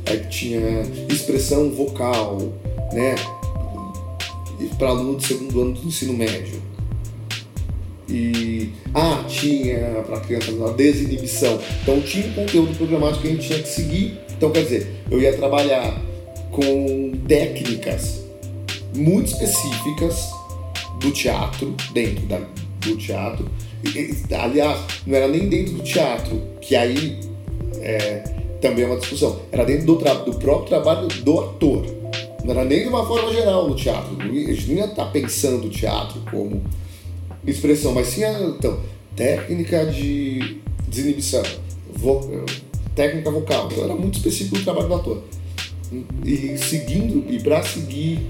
[0.06, 2.38] Aí tinha expressão vocal,
[2.92, 3.14] né?
[4.78, 6.62] Para aluno do segundo ano do ensino médio.
[8.08, 11.58] E ah, tinha para criança a desinibição.
[11.82, 14.18] Então tinha um conteúdo programático que a gente tinha que seguir.
[14.36, 16.00] Então quer dizer, eu ia trabalhar
[16.52, 18.24] com técnicas
[18.94, 20.30] muito específicas
[21.00, 22.40] do teatro, dentro da,
[22.80, 23.50] do teatro.
[23.84, 27.18] E, aliás, não era nem dentro do teatro, que aí
[27.80, 28.35] é,
[28.68, 29.40] também é uma discussão.
[29.52, 31.86] Era dentro do, do, próprio trabalho do ator.
[32.44, 34.16] Não era nem de uma forma geral no teatro.
[34.20, 36.62] A gente não ia estar pensando o teatro como
[37.46, 38.78] expressão, mas sim a então,
[39.14, 41.42] técnica de desinibição,
[41.94, 42.44] vo,
[42.94, 43.68] técnica vocal.
[43.70, 45.22] Então era muito específico do trabalho do ator
[46.24, 48.20] e seguindo e para seguir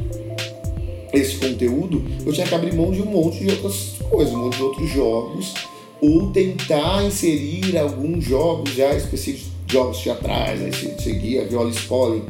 [1.12, 4.57] esse conteúdo, eu tinha que abrir mão de um monte de outras coisas, um monte
[4.57, 5.55] de outros jogos,
[6.01, 12.22] ou tentar inserir alguns jogos já específicos, jogos teatrais, aí seguir a Viola Spolin,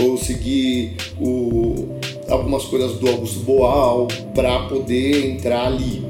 [0.00, 6.04] ou seguir o, algumas coisas do Augusto Boal para poder entrar ali.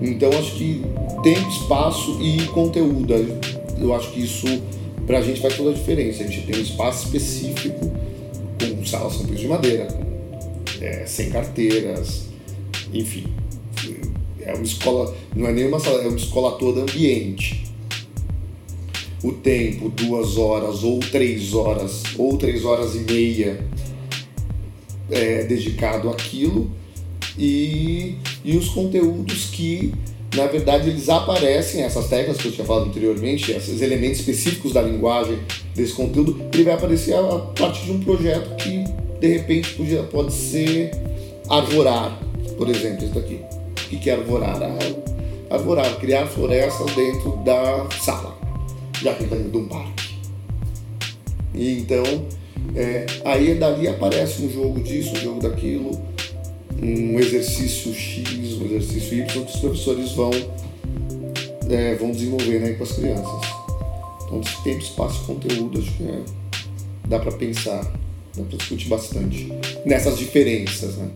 [0.00, 0.82] Então acho que
[1.22, 3.14] tempo, espaço e conteúdo.
[3.80, 4.46] Eu acho que isso
[5.06, 6.22] para a gente faz toda a diferença.
[6.22, 7.90] A gente tem um espaço específico
[8.58, 9.88] com salas são de madeira,
[10.80, 12.24] é, sem carteiras,
[12.92, 13.24] enfim.
[14.40, 17.64] É uma escola, não é nem uma sala, é uma escola toda ambiente.
[19.24, 23.64] O tempo, duas horas, ou três horas, ou três horas e meia
[25.10, 26.70] é, dedicado àquilo,
[27.38, 29.92] e, e os conteúdos que
[30.34, 34.82] na verdade eles aparecem, essas técnicas que eu tinha falado anteriormente, esses elementos específicos da
[34.82, 35.38] linguagem
[35.74, 38.84] desse conteúdo, ele vai aparecer a partir de um projeto que
[39.20, 40.90] de repente podia, pode ser
[41.48, 42.20] arvorar,
[42.56, 43.40] por exemplo, isso daqui.
[43.92, 44.58] O que é arvorar?
[45.48, 48.36] Arvorar, criar florestas dentro da sala,
[49.12, 50.14] que está dentro de um parque.
[51.54, 52.04] E então,
[52.74, 56.00] é, aí dali aparece um jogo disso, um jogo daquilo,
[56.82, 60.30] um exercício X, um exercício Y que os professores vão,
[61.70, 63.40] é, vão desenvolvendo aí com as crianças.
[64.24, 66.20] Então, tempo, espaço conteúdo, acho que é,
[67.06, 67.82] dá para pensar,
[68.36, 69.52] dá para discutir bastante
[69.84, 71.10] nessas diferenças, né?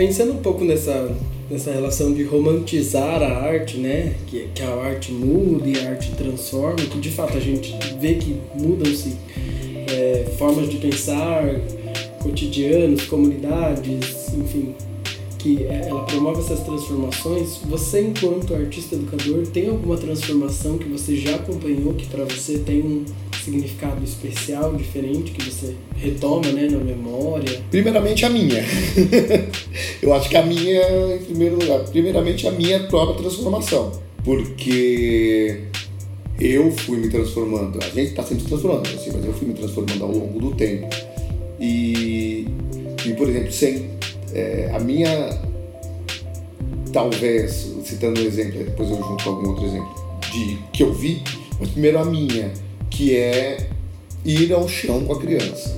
[0.00, 1.14] Pensando um pouco nessa
[1.50, 4.14] nessa relação de romantizar a arte, né?
[4.28, 8.14] Que, que a arte muda e a arte transforma, que de fato a gente vê
[8.14, 9.14] que mudam-se
[9.92, 11.44] é, formas de pensar,
[12.22, 14.74] cotidianos, comunidades, enfim,
[15.38, 17.58] que é, ela promove essas transformações.
[17.68, 22.80] Você, enquanto artista educador, tem alguma transformação que você já acompanhou que para você tem
[22.80, 23.04] um
[23.44, 27.60] significado especial, diferente, que você retoma né, na memória?
[27.70, 28.64] Primeiramente a minha.
[30.02, 33.92] eu acho que a minha, em primeiro lugar, primeiramente a minha própria transformação.
[34.24, 35.62] Porque
[36.40, 39.54] eu fui me transformando, a gente está sempre se transformando, assim, mas eu fui me
[39.54, 40.88] transformando ao longo do tempo.
[41.58, 42.46] E,
[43.06, 43.90] e por exemplo, sem
[44.32, 45.38] é, a minha,
[46.92, 49.94] talvez, citando um exemplo, depois eu junto algum outro exemplo,
[50.32, 51.22] de que eu vi,
[51.58, 52.52] mas primeiro a minha,
[53.00, 53.56] que é
[54.26, 55.74] ir ao chão com a criança.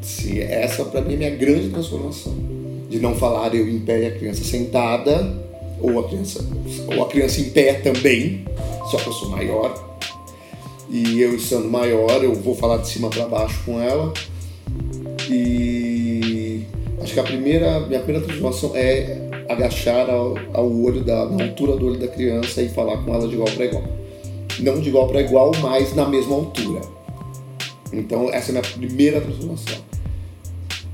[0.00, 2.34] Se essa para mim é a minha grande transformação.
[2.88, 5.36] De não falar eu em pé e a criança sentada,
[5.82, 6.42] ou a criança,
[6.86, 8.42] ou a criança em pé também,
[8.90, 9.98] só que eu sou maior.
[10.88, 14.14] E eu estando maior, eu vou falar de cima para baixo com ela.
[15.28, 16.62] E
[17.02, 21.76] acho que a primeira, minha primeira transformação é agachar ao, ao olho da na altura
[21.76, 24.03] do olho da criança e falar com ela de igual para igual.
[24.60, 26.80] Não de igual para igual, mas na mesma altura.
[27.92, 29.78] Então essa é a minha primeira transformação.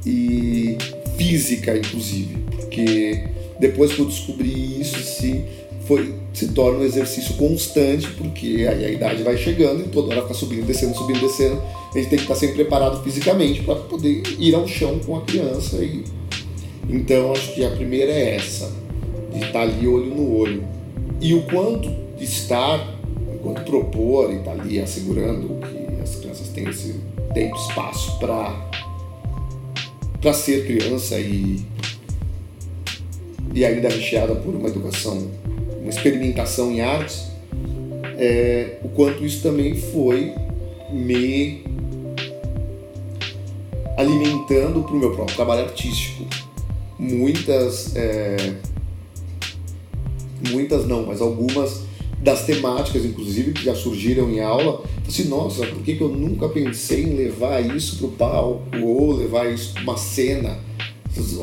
[0.04, 0.76] E
[1.16, 3.24] física, inclusive, porque
[3.58, 5.44] depois que eu descobri isso, se
[5.86, 10.22] foi, se torna um exercício constante, porque aí a idade vai chegando e toda hora
[10.22, 11.60] fica subindo, descendo, subindo, descendo.
[11.92, 15.22] A gente tem que estar sempre preparado fisicamente para poder ir ao chão com a
[15.22, 15.76] criança.
[15.84, 16.04] E...
[16.88, 18.72] Então acho que a primeira é essa,
[19.32, 20.64] de estar ali olho no olho.
[21.20, 22.99] E o quanto estar,
[23.42, 27.00] quanto propor e estar ali assegurando que as crianças têm esse
[27.34, 28.70] tempo, espaço para
[30.20, 31.64] para ser criança e
[33.54, 35.28] e ainda recheada por uma educação,
[35.80, 37.26] uma experimentação em artes,
[38.16, 40.32] é, o quanto isso também foi
[40.92, 41.64] me
[43.96, 46.24] alimentando para o meu próprio trabalho artístico.
[46.98, 48.54] Muitas, é,
[50.50, 51.82] muitas não, mas algumas
[52.20, 56.48] das temáticas, inclusive, que já surgiram em aula, assim, nossa, por que, que eu nunca
[56.48, 60.58] pensei em levar isso para o palco ou levar isso para uma cena?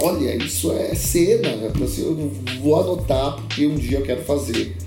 [0.02, 1.72] Olha, isso é cena, né?
[1.84, 4.78] assim, eu vou anotar porque um dia eu quero fazer.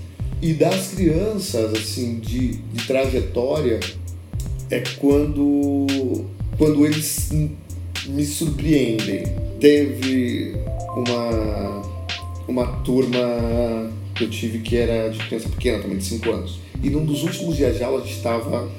[0.41, 3.79] E das crianças, assim, de, de trajetória,
[4.71, 5.85] é quando,
[6.57, 7.29] quando eles
[8.07, 9.23] me surpreendem.
[9.59, 10.55] Teve
[10.95, 11.81] uma,
[12.47, 16.59] uma turma que eu tive que era de criança pequena, também de 5 anos.
[16.83, 18.69] E num dos últimos dias de aula a gente estava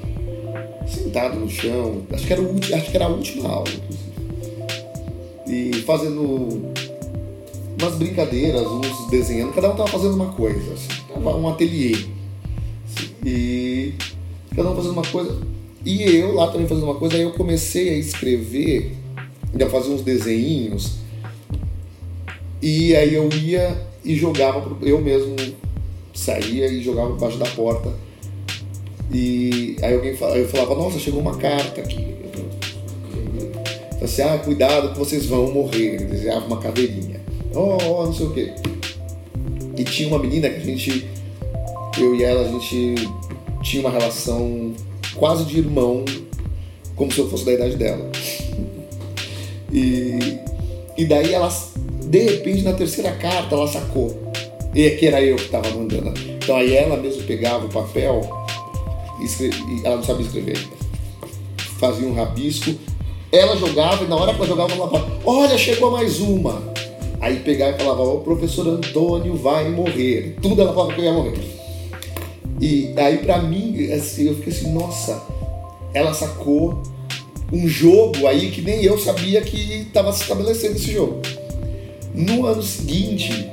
[0.87, 4.13] sentado no chão, acho que era, o, acho que era a última aula, inclusive
[5.53, 6.73] e fazendo
[7.79, 11.93] umas brincadeiras, uns desenhando, cada um tava fazendo uma coisa, assim, tava um ateliê.
[11.93, 13.93] Assim, e
[14.55, 15.39] cada um fazendo uma coisa.
[15.85, 18.95] E eu lá também fazendo uma coisa, aí eu comecei a escrever,
[19.61, 20.93] a fazer uns desenhinhos,
[22.61, 25.35] e aí eu ia e jogava, eu mesmo
[26.13, 27.93] saía e jogava debaixo da porta.
[29.11, 32.23] E aí alguém eu falava, nossa, chegou uma carta aqui
[34.03, 35.95] assim, ah, cuidado que vocês vão morrer.
[35.95, 37.21] Ele desenhava uma caveirinha.
[37.53, 38.53] Oh, oh, não sei o quê.
[39.77, 41.07] E tinha uma menina que a gente,
[41.97, 42.95] eu e ela, a gente
[43.61, 44.73] tinha uma relação
[45.15, 46.03] quase de irmão,
[46.95, 48.09] como se eu fosse da idade dela.
[49.75, 50.37] E,
[50.95, 51.51] e daí ela,
[52.13, 54.15] de repente, na terceira carta, ela sacou.
[54.75, 56.13] E que era eu que estava mandando.
[56.29, 58.21] Então aí ela mesmo pegava o papel,
[59.19, 60.63] e escreve, ela não sabia escrever
[61.79, 62.75] Fazia um rabisco,
[63.31, 66.61] ela jogava e na hora que ela jogava, ela falava: Olha, chegou mais uma.
[67.19, 70.35] Aí pegava e falava: O professor Antônio vai morrer.
[70.39, 71.39] Tudo ela falava que eu ia morrer.
[72.61, 75.19] E aí, pra mim, assim, eu fiquei assim: Nossa,
[75.95, 76.83] ela sacou
[77.51, 81.19] um jogo aí que nem eu sabia que estava se estabelecendo esse jogo.
[82.13, 83.49] No ano seguinte,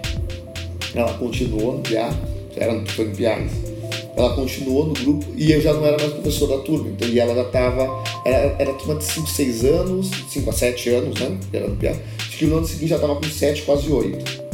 [0.95, 2.11] ela continuou no PIA,
[2.57, 3.71] era, foi no PIAs
[4.21, 6.91] ela continuou no grupo e eu já não era mais professor da turma.
[6.91, 8.03] Então, e ela já estava.
[8.25, 11.39] Era, era turma de 5, 6 anos, 5 a 7 anos, né?
[11.53, 12.01] Era no piano.
[12.19, 14.51] Acho que no ano seguinte já estava com 7, quase 8.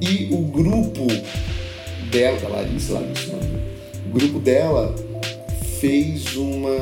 [0.00, 1.06] E o grupo
[2.10, 3.60] dela, da Larissa, Larissa, né?
[4.06, 4.94] o grupo dela
[5.80, 6.76] fez uma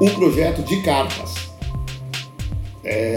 [0.00, 1.34] um projeto de cartas.
[2.84, 3.16] É,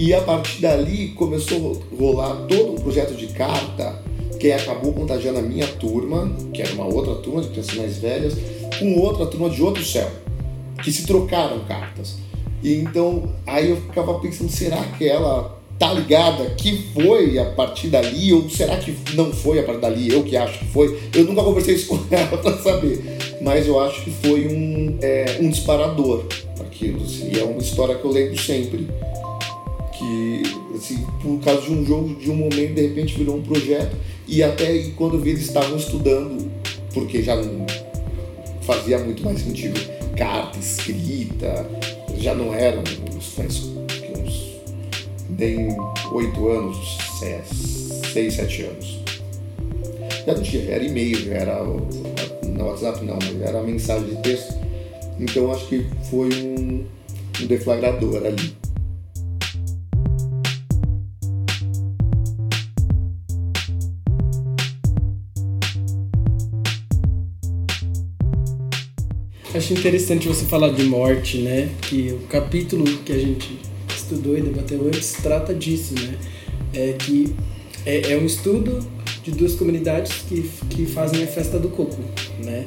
[0.00, 4.02] e a partir dali começou a rolar todo um projeto de carta
[4.40, 8.34] que acabou contagiando a minha turma, que era uma outra turma de crianças mais velhas,
[8.78, 10.10] com outra turma de outro céu,
[10.82, 12.16] que se trocaram cartas.
[12.62, 17.88] E então, aí eu ficava pensando, será que ela tá ligada que foi a partir
[17.88, 20.98] dali, ou será que não foi a partir dali, eu que acho que foi?
[21.14, 25.36] Eu nunca conversei isso com ela para saber, mas eu acho que foi um, é,
[25.42, 26.24] um disparador
[26.58, 28.88] aquilo, assim, e é uma história que eu lembro sempre.
[30.00, 30.42] Que,
[30.74, 33.94] assim, por causa de um jogo, de um momento, de repente virou um projeto
[34.26, 36.50] e até quando vi eles estavam estudando,
[36.94, 37.66] porque já não
[38.62, 39.78] fazia muito mais sentido,
[40.16, 41.68] carta escrita,
[42.16, 42.82] já não eram
[43.20, 44.60] faz uns
[45.38, 45.76] nem
[46.12, 49.00] oito anos, seis, sete anos.
[50.26, 54.54] Já não tinha, era e-mail, já era no WhatsApp não, mas era mensagem de texto.
[55.18, 56.84] Então acho que foi um,
[57.42, 58.59] um deflagrador ali.
[69.52, 71.70] Acho interessante você falar de morte, né?
[71.82, 73.58] Que o capítulo que a gente
[73.92, 76.14] estudou e debateu antes trata disso, né?
[76.72, 77.34] É que
[77.84, 78.78] é, é um estudo
[79.24, 81.98] de duas comunidades que, que fazem a festa do coco,
[82.44, 82.64] né?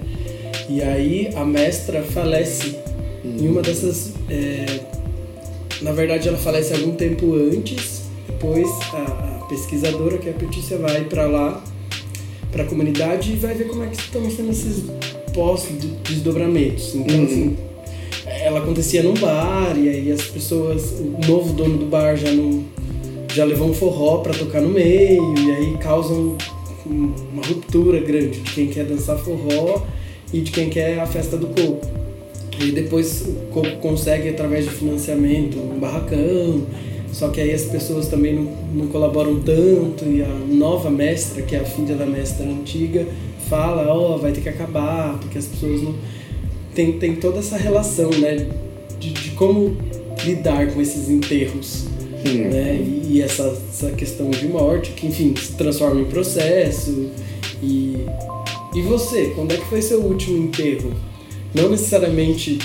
[0.67, 2.75] E aí a mestra falece
[3.23, 4.11] em uma dessas.
[4.29, 4.81] É,
[5.81, 10.77] na verdade, ela falece algum tempo antes, depois a, a pesquisadora, que é a Petícia,
[10.77, 11.63] vai para lá,
[12.51, 14.83] para a comunidade e vai ver como é que estão sendo esses
[15.33, 16.95] pós-desdobramentos.
[16.95, 17.25] Então, uhum.
[17.25, 17.57] assim,
[18.25, 22.63] ela acontecia num bar e aí as pessoas, o novo dono do bar já não
[23.33, 26.37] já levou um forró para tocar no meio e aí causam
[26.85, 29.81] uma ruptura grande de quem quer dançar forró
[30.31, 31.87] e de quem quer a festa do coco.
[32.59, 36.61] E depois o coco consegue através de financiamento um barracão,
[37.11, 41.55] só que aí as pessoas também não, não colaboram tanto e a nova mestra, que
[41.55, 43.07] é a filha da mestra antiga,
[43.49, 45.95] fala, ó, oh, vai ter que acabar, porque as pessoas não
[46.73, 48.47] tem, tem toda essa relação, né?
[48.99, 49.77] De, de como
[50.25, 51.85] lidar com esses enterros.
[52.25, 52.43] Sim.
[52.45, 52.75] Né?
[52.75, 57.09] E, e essa, essa questão de morte, que enfim, se transforma em processo.
[57.61, 57.97] E,
[58.73, 60.91] e você, quando é que foi seu último enterro?
[61.53, 62.57] Não necessariamente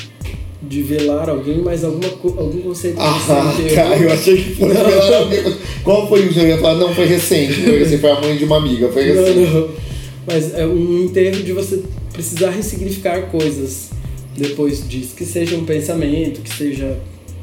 [0.61, 3.19] de velar alguém, mas alguma, algum conceito ah,
[3.75, 5.57] Cara, eu achei que foi velar alguém.
[5.85, 6.43] Qual foi o seu?
[6.43, 7.55] Eu ia falar, não, foi recente.
[7.55, 9.39] Foi, assim, foi a mãe de uma amiga, foi recente.
[9.41, 9.88] Não, não.
[10.31, 13.89] Mas é um enterro de você precisar ressignificar coisas
[14.37, 15.15] depois disso.
[15.17, 17.01] Que seja um pensamento, que seja,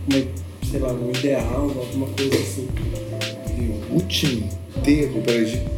[0.07, 0.23] uma,
[0.69, 2.67] sei lá, um ideal, alguma coisa assim.
[3.57, 5.23] E o último enterro,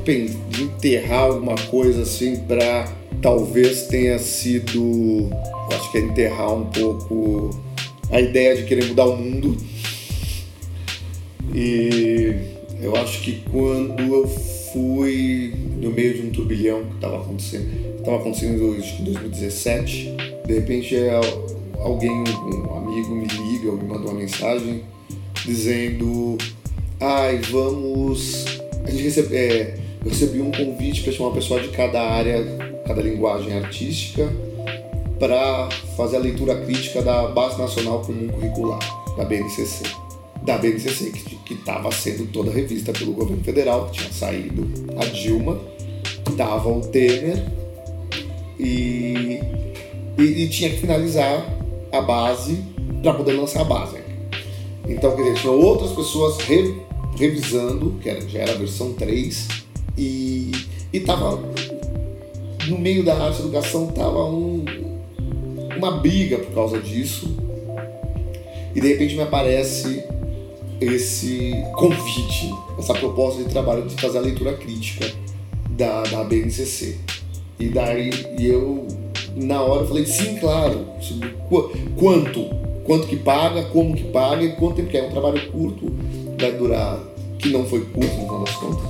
[0.03, 2.91] de, de enterrar alguma coisa assim para
[3.21, 5.29] talvez tenha sido,
[5.71, 7.57] acho que é enterrar um pouco
[8.11, 9.55] a ideia de querer mudar o mundo.
[11.53, 12.35] E
[12.81, 14.27] eu acho que quando eu
[14.77, 20.15] fui no meio de um turbilhão que estava acontecendo, estava acontecendo em 2017,
[20.45, 21.19] de repente é
[21.79, 24.83] alguém, um amigo me liga ou me manda uma mensagem
[25.45, 26.37] dizendo
[26.99, 28.45] ai, vamos.
[28.85, 32.43] A gente recebe, é, eu recebi um convite para chamar uma pessoa de cada área,
[32.85, 34.31] cada linguagem artística,
[35.19, 38.79] para fazer a leitura crítica da Base Nacional Comum Curricular,
[39.17, 40.06] da BNCC.
[40.47, 41.11] Da BNCC,
[41.45, 44.67] que estava sendo toda revista pelo governo federal, tinha saído
[44.97, 45.59] a Dilma,
[46.25, 47.45] estava o Temer
[48.59, 49.39] e
[50.17, 51.45] e, e tinha que finalizar
[51.91, 52.63] a base
[53.01, 53.97] para poder lançar a base.
[54.87, 56.75] Então, quer dizer, tinha outras pessoas re,
[57.17, 59.47] revisando, que era, já era a versão 3,
[59.97, 60.51] e
[60.91, 61.41] estava
[62.67, 64.65] no meio da arte educação tava um,
[65.77, 67.35] uma briga por causa disso.
[68.75, 70.03] E de repente me aparece
[70.79, 75.11] esse convite, essa proposta de trabalho de fazer a leitura crítica
[75.71, 76.97] da, da BNCC.
[77.59, 78.85] E daí e eu
[79.35, 80.85] na hora falei, sim, claro.
[81.97, 82.45] Quanto?
[82.83, 85.01] Quanto que paga, como que paga e quanto tempo que é.
[85.01, 85.91] É um trabalho curto,
[86.39, 86.99] vai durar,
[87.37, 88.89] que não foi curto no final das contas,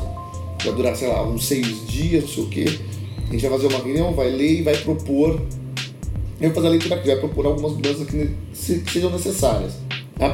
[0.63, 2.79] vai durar, sei lá, uns seis dias, não sei o quê.
[3.27, 5.41] A gente vai fazer uma reunião, vai ler e vai propor.
[6.39, 9.73] Eu vou fazer a leitura aqui, vai propor algumas mudanças que, sejam necessárias.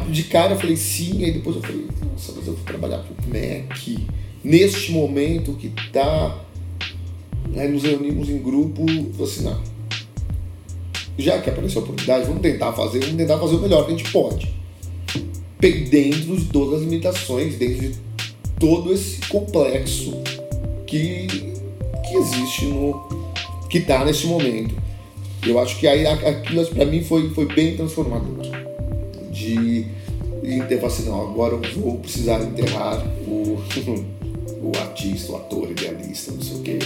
[0.09, 3.29] De cara eu falei sim, aí depois eu falei, nossa, mas eu vou trabalhar pro
[3.29, 4.07] MEC
[4.43, 6.39] neste momento que tá.
[7.55, 9.61] Aí nos reunimos em grupo, falei assim, não,
[11.17, 13.97] já que apareceu a oportunidade, vamos tentar fazer, vamos tentar fazer o melhor que a
[13.97, 14.53] gente pode.
[15.59, 17.95] Dentro de todas as limitações, dentro de
[18.59, 20.21] todo esse complexo
[20.87, 23.07] que, que existe no.
[23.69, 24.75] que está nesse momento.
[25.45, 28.72] Eu acho que aí aquilo para mim foi, foi bem transformador.
[29.33, 29.83] De,
[30.43, 33.57] de assim, não, agora eu vou precisar enterrar o,
[34.61, 36.79] o artista, o ator, idealista, não sei o que,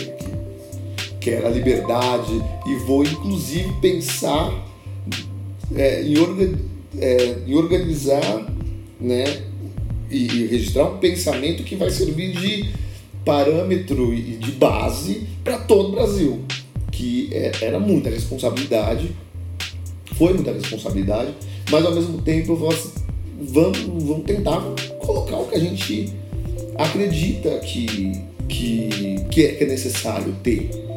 [1.20, 2.32] quer a liberdade
[2.66, 4.66] e vou inclusive pensar
[5.76, 6.58] é, em, orga,
[6.98, 8.48] é, em, organizar
[9.00, 9.26] né,
[10.10, 12.74] e, e, registrar um pensamento que vai servir de
[13.26, 16.41] parâmetro e de base para todo o Brasil,
[16.91, 19.12] que é, era muita responsabilidade,
[20.18, 21.34] foi muita responsabilidade,
[21.70, 22.93] mas ao mesmo tempo vamos,
[23.39, 24.61] vamos tentar
[24.99, 26.13] colocar o que a gente
[26.78, 30.88] acredita que, que, que é, que é necessário ter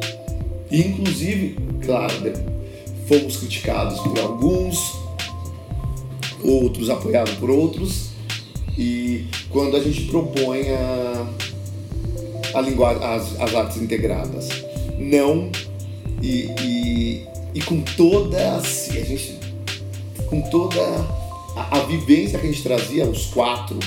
[0.71, 2.31] e, inclusive, claro, né,
[3.05, 4.93] fomos criticados por alguns,
[6.41, 8.11] outros apoiados por outros.
[8.77, 11.27] E quando a gente propõe a,
[12.53, 14.47] a linguagem, as, as artes integradas,
[14.97, 15.51] não
[16.21, 19.37] e, e, e com toda assim, a gente,
[20.31, 20.81] com toda
[21.55, 23.77] a, a, vivência que a gente trazia, os quatro,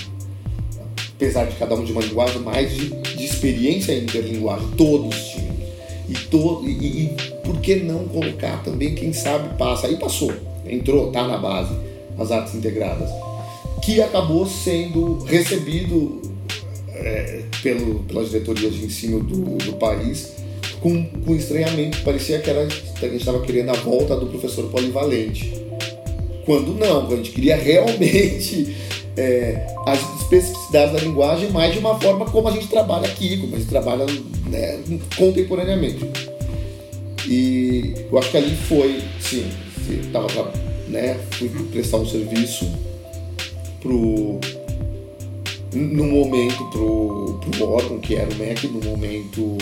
[1.16, 5.54] apesar de cada um de uma linguagem, mais de, de experiência interlinguagem, todos tinham
[6.06, 9.86] e, todo, e, e por que não colocar também, quem sabe passa?
[9.86, 10.32] Aí passou,
[10.66, 11.74] entrou, tá na base,
[12.18, 13.08] as artes integradas.
[13.82, 16.20] Que acabou sendo recebido
[16.90, 20.32] é, pelo, pelas diretorias de ensino do, do país
[20.80, 22.02] com, com estranhamento.
[22.02, 25.63] Parecia que, era, a gente estava querendo a volta do professor polivalente.
[26.44, 28.76] Quando não, a gente queria realmente
[29.16, 33.54] é, as especificidades da linguagem, mas de uma forma como a gente trabalha aqui, como
[33.54, 34.06] a gente trabalha
[34.46, 34.80] né,
[35.16, 36.04] contemporaneamente.
[37.26, 39.50] E eu acho que ali foi, sim,
[40.12, 40.52] tava,
[40.88, 42.70] né, fui prestar um serviço
[43.80, 44.38] pro
[45.74, 49.58] no momento pro, pro órgão que era o MEC, no momento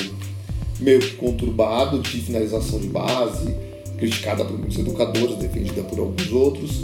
[0.78, 3.54] meio que conturbado de finalização de base,
[4.02, 6.80] criticada por muitos educadores, defendida por alguns outros,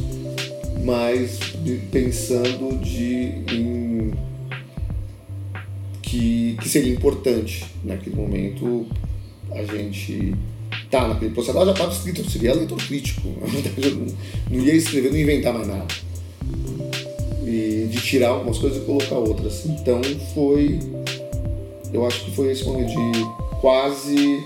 [0.85, 1.41] mas
[1.91, 4.13] pensando de, em,
[6.01, 8.87] que, que seria importante naquele momento
[9.51, 10.33] a gente
[10.89, 11.57] tá naquele processo.
[11.57, 13.27] Ela já estava escrito, seria leitor crítico.
[13.83, 14.07] Eu não,
[14.51, 15.87] não ia escrever, não ia inventar mais nada.
[17.45, 19.67] E de tirar algumas coisas e colocar outras.
[19.67, 20.01] Então
[20.35, 20.79] foi.
[21.93, 24.45] Eu acho que foi esse momento de quase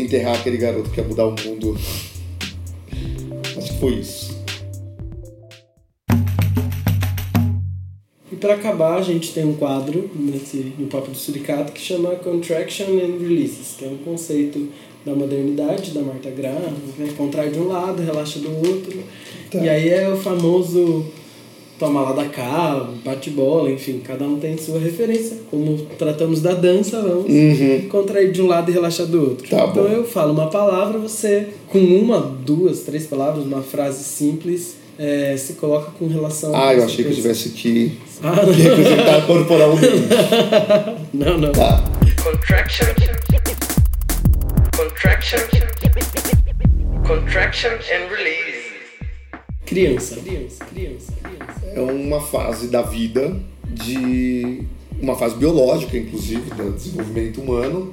[0.00, 1.76] enterrar aquele garoto que ia mudar o mundo.
[3.56, 4.38] acho que foi isso.
[8.30, 12.16] E para acabar, a gente tem um quadro nesse, no Papo do Suricato que chama
[12.16, 14.68] Contraction and Releases, que é um conceito
[15.04, 17.08] da modernidade, da Marta Graham, né?
[17.16, 19.02] contrai de um lado, relaxa do outro.
[19.50, 19.58] Tá.
[19.58, 21.06] E aí é o famoso
[21.78, 25.38] toma lá da cá, bate bola, enfim, cada um tem sua referência.
[25.50, 27.88] Como tratamos da dança, vamos uhum.
[27.88, 29.48] contrair de um lado e relaxar do outro.
[29.48, 29.88] Tá então bom.
[29.88, 35.52] eu falo uma palavra, você, com uma, duas, três palavras, uma frase simples, é, se
[35.52, 39.86] coloca com relação Ah, eu achei que eu tivesse que, ah, que representar corporalmente.
[41.14, 41.52] não, não.
[41.52, 41.84] Tá.
[42.22, 42.86] Contraction.
[44.76, 45.38] Contraction.
[47.06, 48.68] Contraction and release.
[49.64, 51.12] Criança, criança, criança.
[51.74, 54.62] É uma fase da vida de
[55.00, 57.92] uma fase biológica, inclusive, do desenvolvimento humano,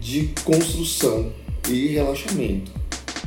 [0.00, 1.32] de construção
[1.68, 2.70] e relaxamento.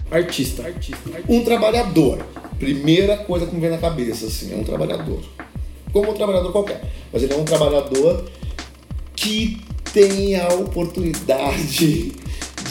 [0.09, 1.33] Artista, artista, artista.
[1.33, 2.19] Um trabalhador
[2.59, 5.21] Primeira coisa que me vem na cabeça, assim, é um trabalhador.
[5.93, 6.81] Como um trabalhador qualquer.
[7.13, 8.25] Mas ele é um trabalhador
[9.15, 9.61] que
[9.93, 12.13] tem a oportunidade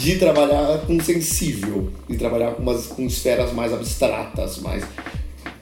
[0.01, 4.83] de trabalhar com sensível e trabalhar com, umas, com esferas mais abstratas, mais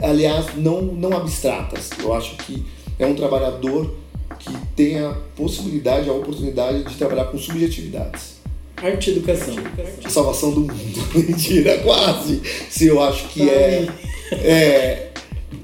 [0.05, 1.89] aliás não não abstratas.
[1.99, 2.63] Eu acho que
[2.97, 3.93] é um trabalhador
[4.39, 8.35] que tem a possibilidade, a oportunidade de trabalhar com subjetividades.
[8.77, 9.55] Arte e educação.
[10.03, 11.07] A salvação do mundo.
[11.15, 12.41] Mentira, quase.
[12.69, 13.87] Se eu acho que é,
[14.31, 15.11] é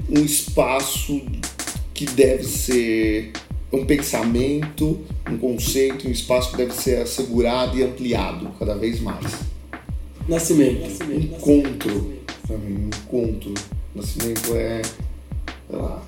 [0.10, 1.22] um espaço
[1.94, 3.32] que deve ser
[3.72, 9.26] um pensamento, um conceito, um espaço que deve ser assegurado e ampliado cada vez mais.
[10.28, 10.90] Nascimento.
[11.12, 12.14] Encontro.
[12.48, 13.54] Para mim, encontro.
[13.94, 16.02] Nascimento é, sei lá,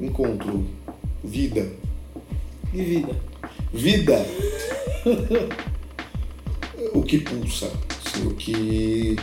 [0.00, 0.66] encontro.
[1.22, 1.70] Vida.
[2.72, 3.16] E vida.
[3.72, 4.26] Vida.
[6.94, 7.70] o que pulsa,
[8.04, 9.16] assim, o que.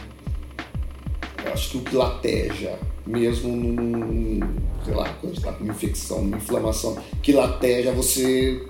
[1.52, 4.40] Acho que o que lateja, mesmo num.
[4.84, 8.68] sei lá, quando está com uma infecção, uma inflamação, que lateja, você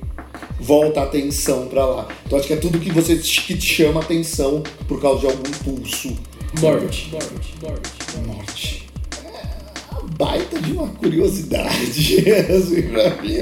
[0.59, 2.07] volta a atenção para lá.
[2.25, 5.51] Então acho que é tudo que você que te chama atenção por causa de algum
[5.63, 6.15] pulso.
[6.61, 7.09] Morte.
[7.11, 7.55] Morte.
[7.61, 8.17] Morte.
[8.25, 8.83] Morte.
[8.83, 8.86] É
[10.17, 12.19] baita de uma curiosidade.
[12.49, 13.37] assim, pra mim,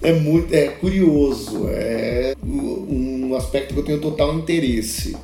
[0.00, 1.68] é muito é curioso.
[1.68, 5.16] É um aspecto que eu tenho total interesse.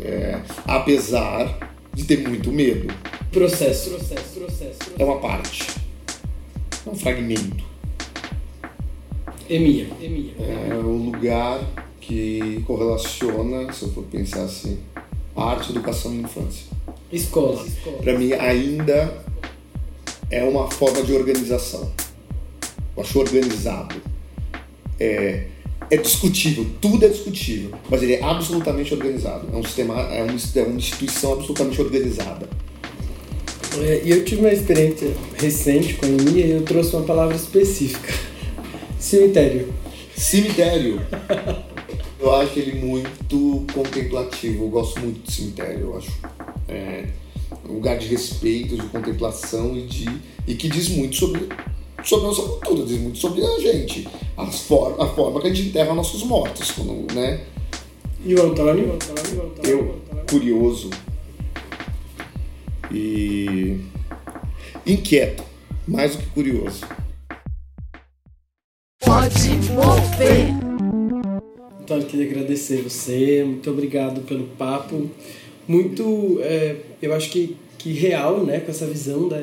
[0.00, 1.58] É, apesar
[1.92, 2.92] de ter muito medo.
[3.30, 3.90] Processo.
[3.90, 4.92] Processo, processo, processo.
[4.98, 5.66] É uma parte.
[6.86, 7.64] É um fragmento.
[9.48, 9.88] Emia.
[10.00, 10.32] Emia.
[10.38, 11.60] É o lugar
[12.00, 14.78] que correlaciona, se eu for pensar assim,
[15.36, 16.66] arte, educação e infância.
[17.12, 17.64] Escola.
[18.02, 19.24] Para mim ainda
[20.30, 21.90] é uma forma de organização.
[22.96, 23.96] Eu acho organizado.
[24.98, 25.46] É,
[25.90, 29.48] é discutível, tudo é discutível, mas ele é absolutamente organizado.
[29.52, 32.48] É um sistema, é uma, é uma instituição absolutamente organizada.
[33.78, 37.34] É, e eu tive uma experiência recente com a Emia e eu trouxe uma palavra
[37.34, 38.12] específica:
[38.98, 39.72] cemitério.
[40.16, 41.00] Cemitério.
[42.20, 44.64] eu acho ele muito contemplativo.
[44.64, 45.80] Eu gosto muito de cemitério.
[45.80, 46.12] Eu acho
[46.68, 47.06] é,
[47.70, 50.06] um lugar de respeito, de contemplação e de
[50.46, 51.48] e que diz muito sobre
[52.04, 55.54] sobre a nossa cultura, diz muito sobre a gente, as for a forma que a
[55.54, 57.40] gente enterra nossos mortos, quando, né?
[58.24, 58.88] E o Antônio?
[58.88, 60.00] O Antônio, o Antônio eu,
[60.30, 60.90] curioso
[62.90, 63.80] e
[64.86, 65.44] inquieto,
[65.86, 66.86] mais do que curioso.
[69.04, 70.54] Pode mover.
[71.80, 75.10] Antônio, queria agradecer você, muito obrigado pelo papo,
[75.70, 79.40] muito, é, eu acho que, que real, né, com essa visão da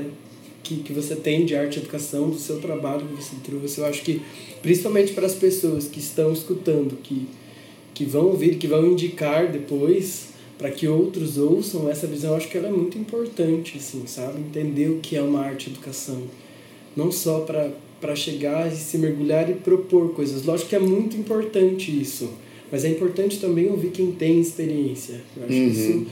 [0.61, 3.79] que, que você tem de arte e educação, do seu trabalho que você trouxe.
[3.79, 4.21] Eu acho que,
[4.61, 7.25] principalmente para as pessoas que estão escutando, que,
[7.93, 12.49] que vão ouvir, que vão indicar depois, para que outros ouçam essa visão, eu acho
[12.49, 14.41] que ela é muito importante, assim, sabe?
[14.41, 16.23] Entender o que é uma arte e educação.
[16.97, 17.45] não só
[18.01, 20.43] para chegar e se mergulhar e propor coisas.
[20.43, 22.29] Lógico que é muito importante isso,
[22.71, 25.21] mas é importante também ouvir quem tem experiência.
[25.35, 25.69] Eu acho uhum.
[25.69, 26.07] que isso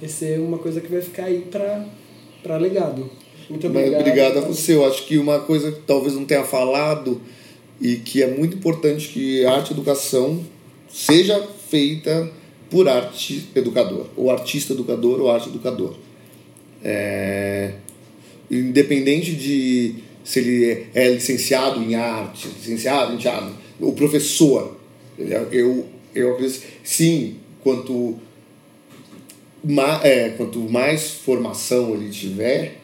[0.00, 3.10] vai ser uma coisa que vai ficar aí para legado.
[3.48, 4.00] Muito obrigado.
[4.00, 4.74] Obrigado a você.
[4.74, 7.20] Eu acho que uma coisa que talvez não tenha falado
[7.80, 10.44] e que é muito importante que a arte educação
[10.88, 12.30] seja feita
[12.70, 15.94] por arte educador, ou artista educador ou arte educador.
[16.84, 17.72] É,
[18.50, 24.76] independente de se ele é licenciado em arte, licenciado em teatro, o professor,
[25.50, 25.86] eu,
[26.18, 28.16] eu acredito, sim, quanto,
[29.62, 32.78] ma, é, quanto mais formação ele tiver,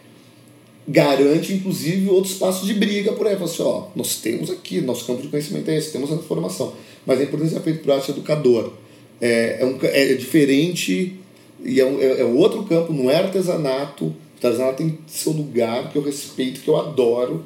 [0.87, 3.35] garante inclusive outro espaço de briga por aí.
[3.35, 6.75] Assim, ó, nós temos aqui, nosso campo de conhecimento é esse, temos essa formação.
[7.07, 8.73] Mas a importância é feita por arte educador.
[9.21, 11.19] É, é, um, é diferente
[11.65, 14.07] e é, um, é, é outro campo, não é artesanato.
[14.07, 14.15] O
[14.47, 17.45] artesanato tem seu lugar, que eu respeito, que eu adoro,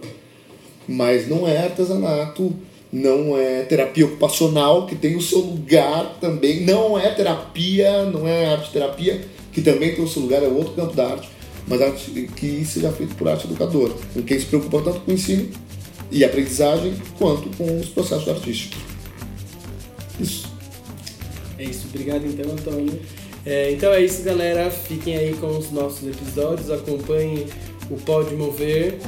[0.86, 2.52] mas não é artesanato,
[2.92, 8.46] não é terapia ocupacional, que tem o seu lugar também, não é terapia, não é
[8.46, 9.20] arte terapia,
[9.52, 11.28] que também tem o seu lugar, é outro campo da arte
[11.68, 15.14] mas arte que seja feito por arte educadora, com quem se preocupa tanto com o
[15.14, 15.48] ensino
[16.10, 18.78] e aprendizagem quanto com os processos artísticos.
[20.18, 20.48] Isso.
[21.58, 22.98] É isso, obrigado então, Antônio.
[23.44, 24.70] É, então é isso, galera.
[24.70, 27.46] Fiquem aí com os nossos episódios, acompanhem
[27.90, 28.98] o Pode Mover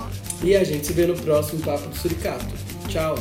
[0.44, 2.54] e a gente se vê no próximo Papo do Suricato.
[2.88, 3.14] Tchau!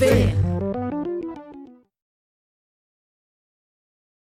[0.00, 0.39] Mover.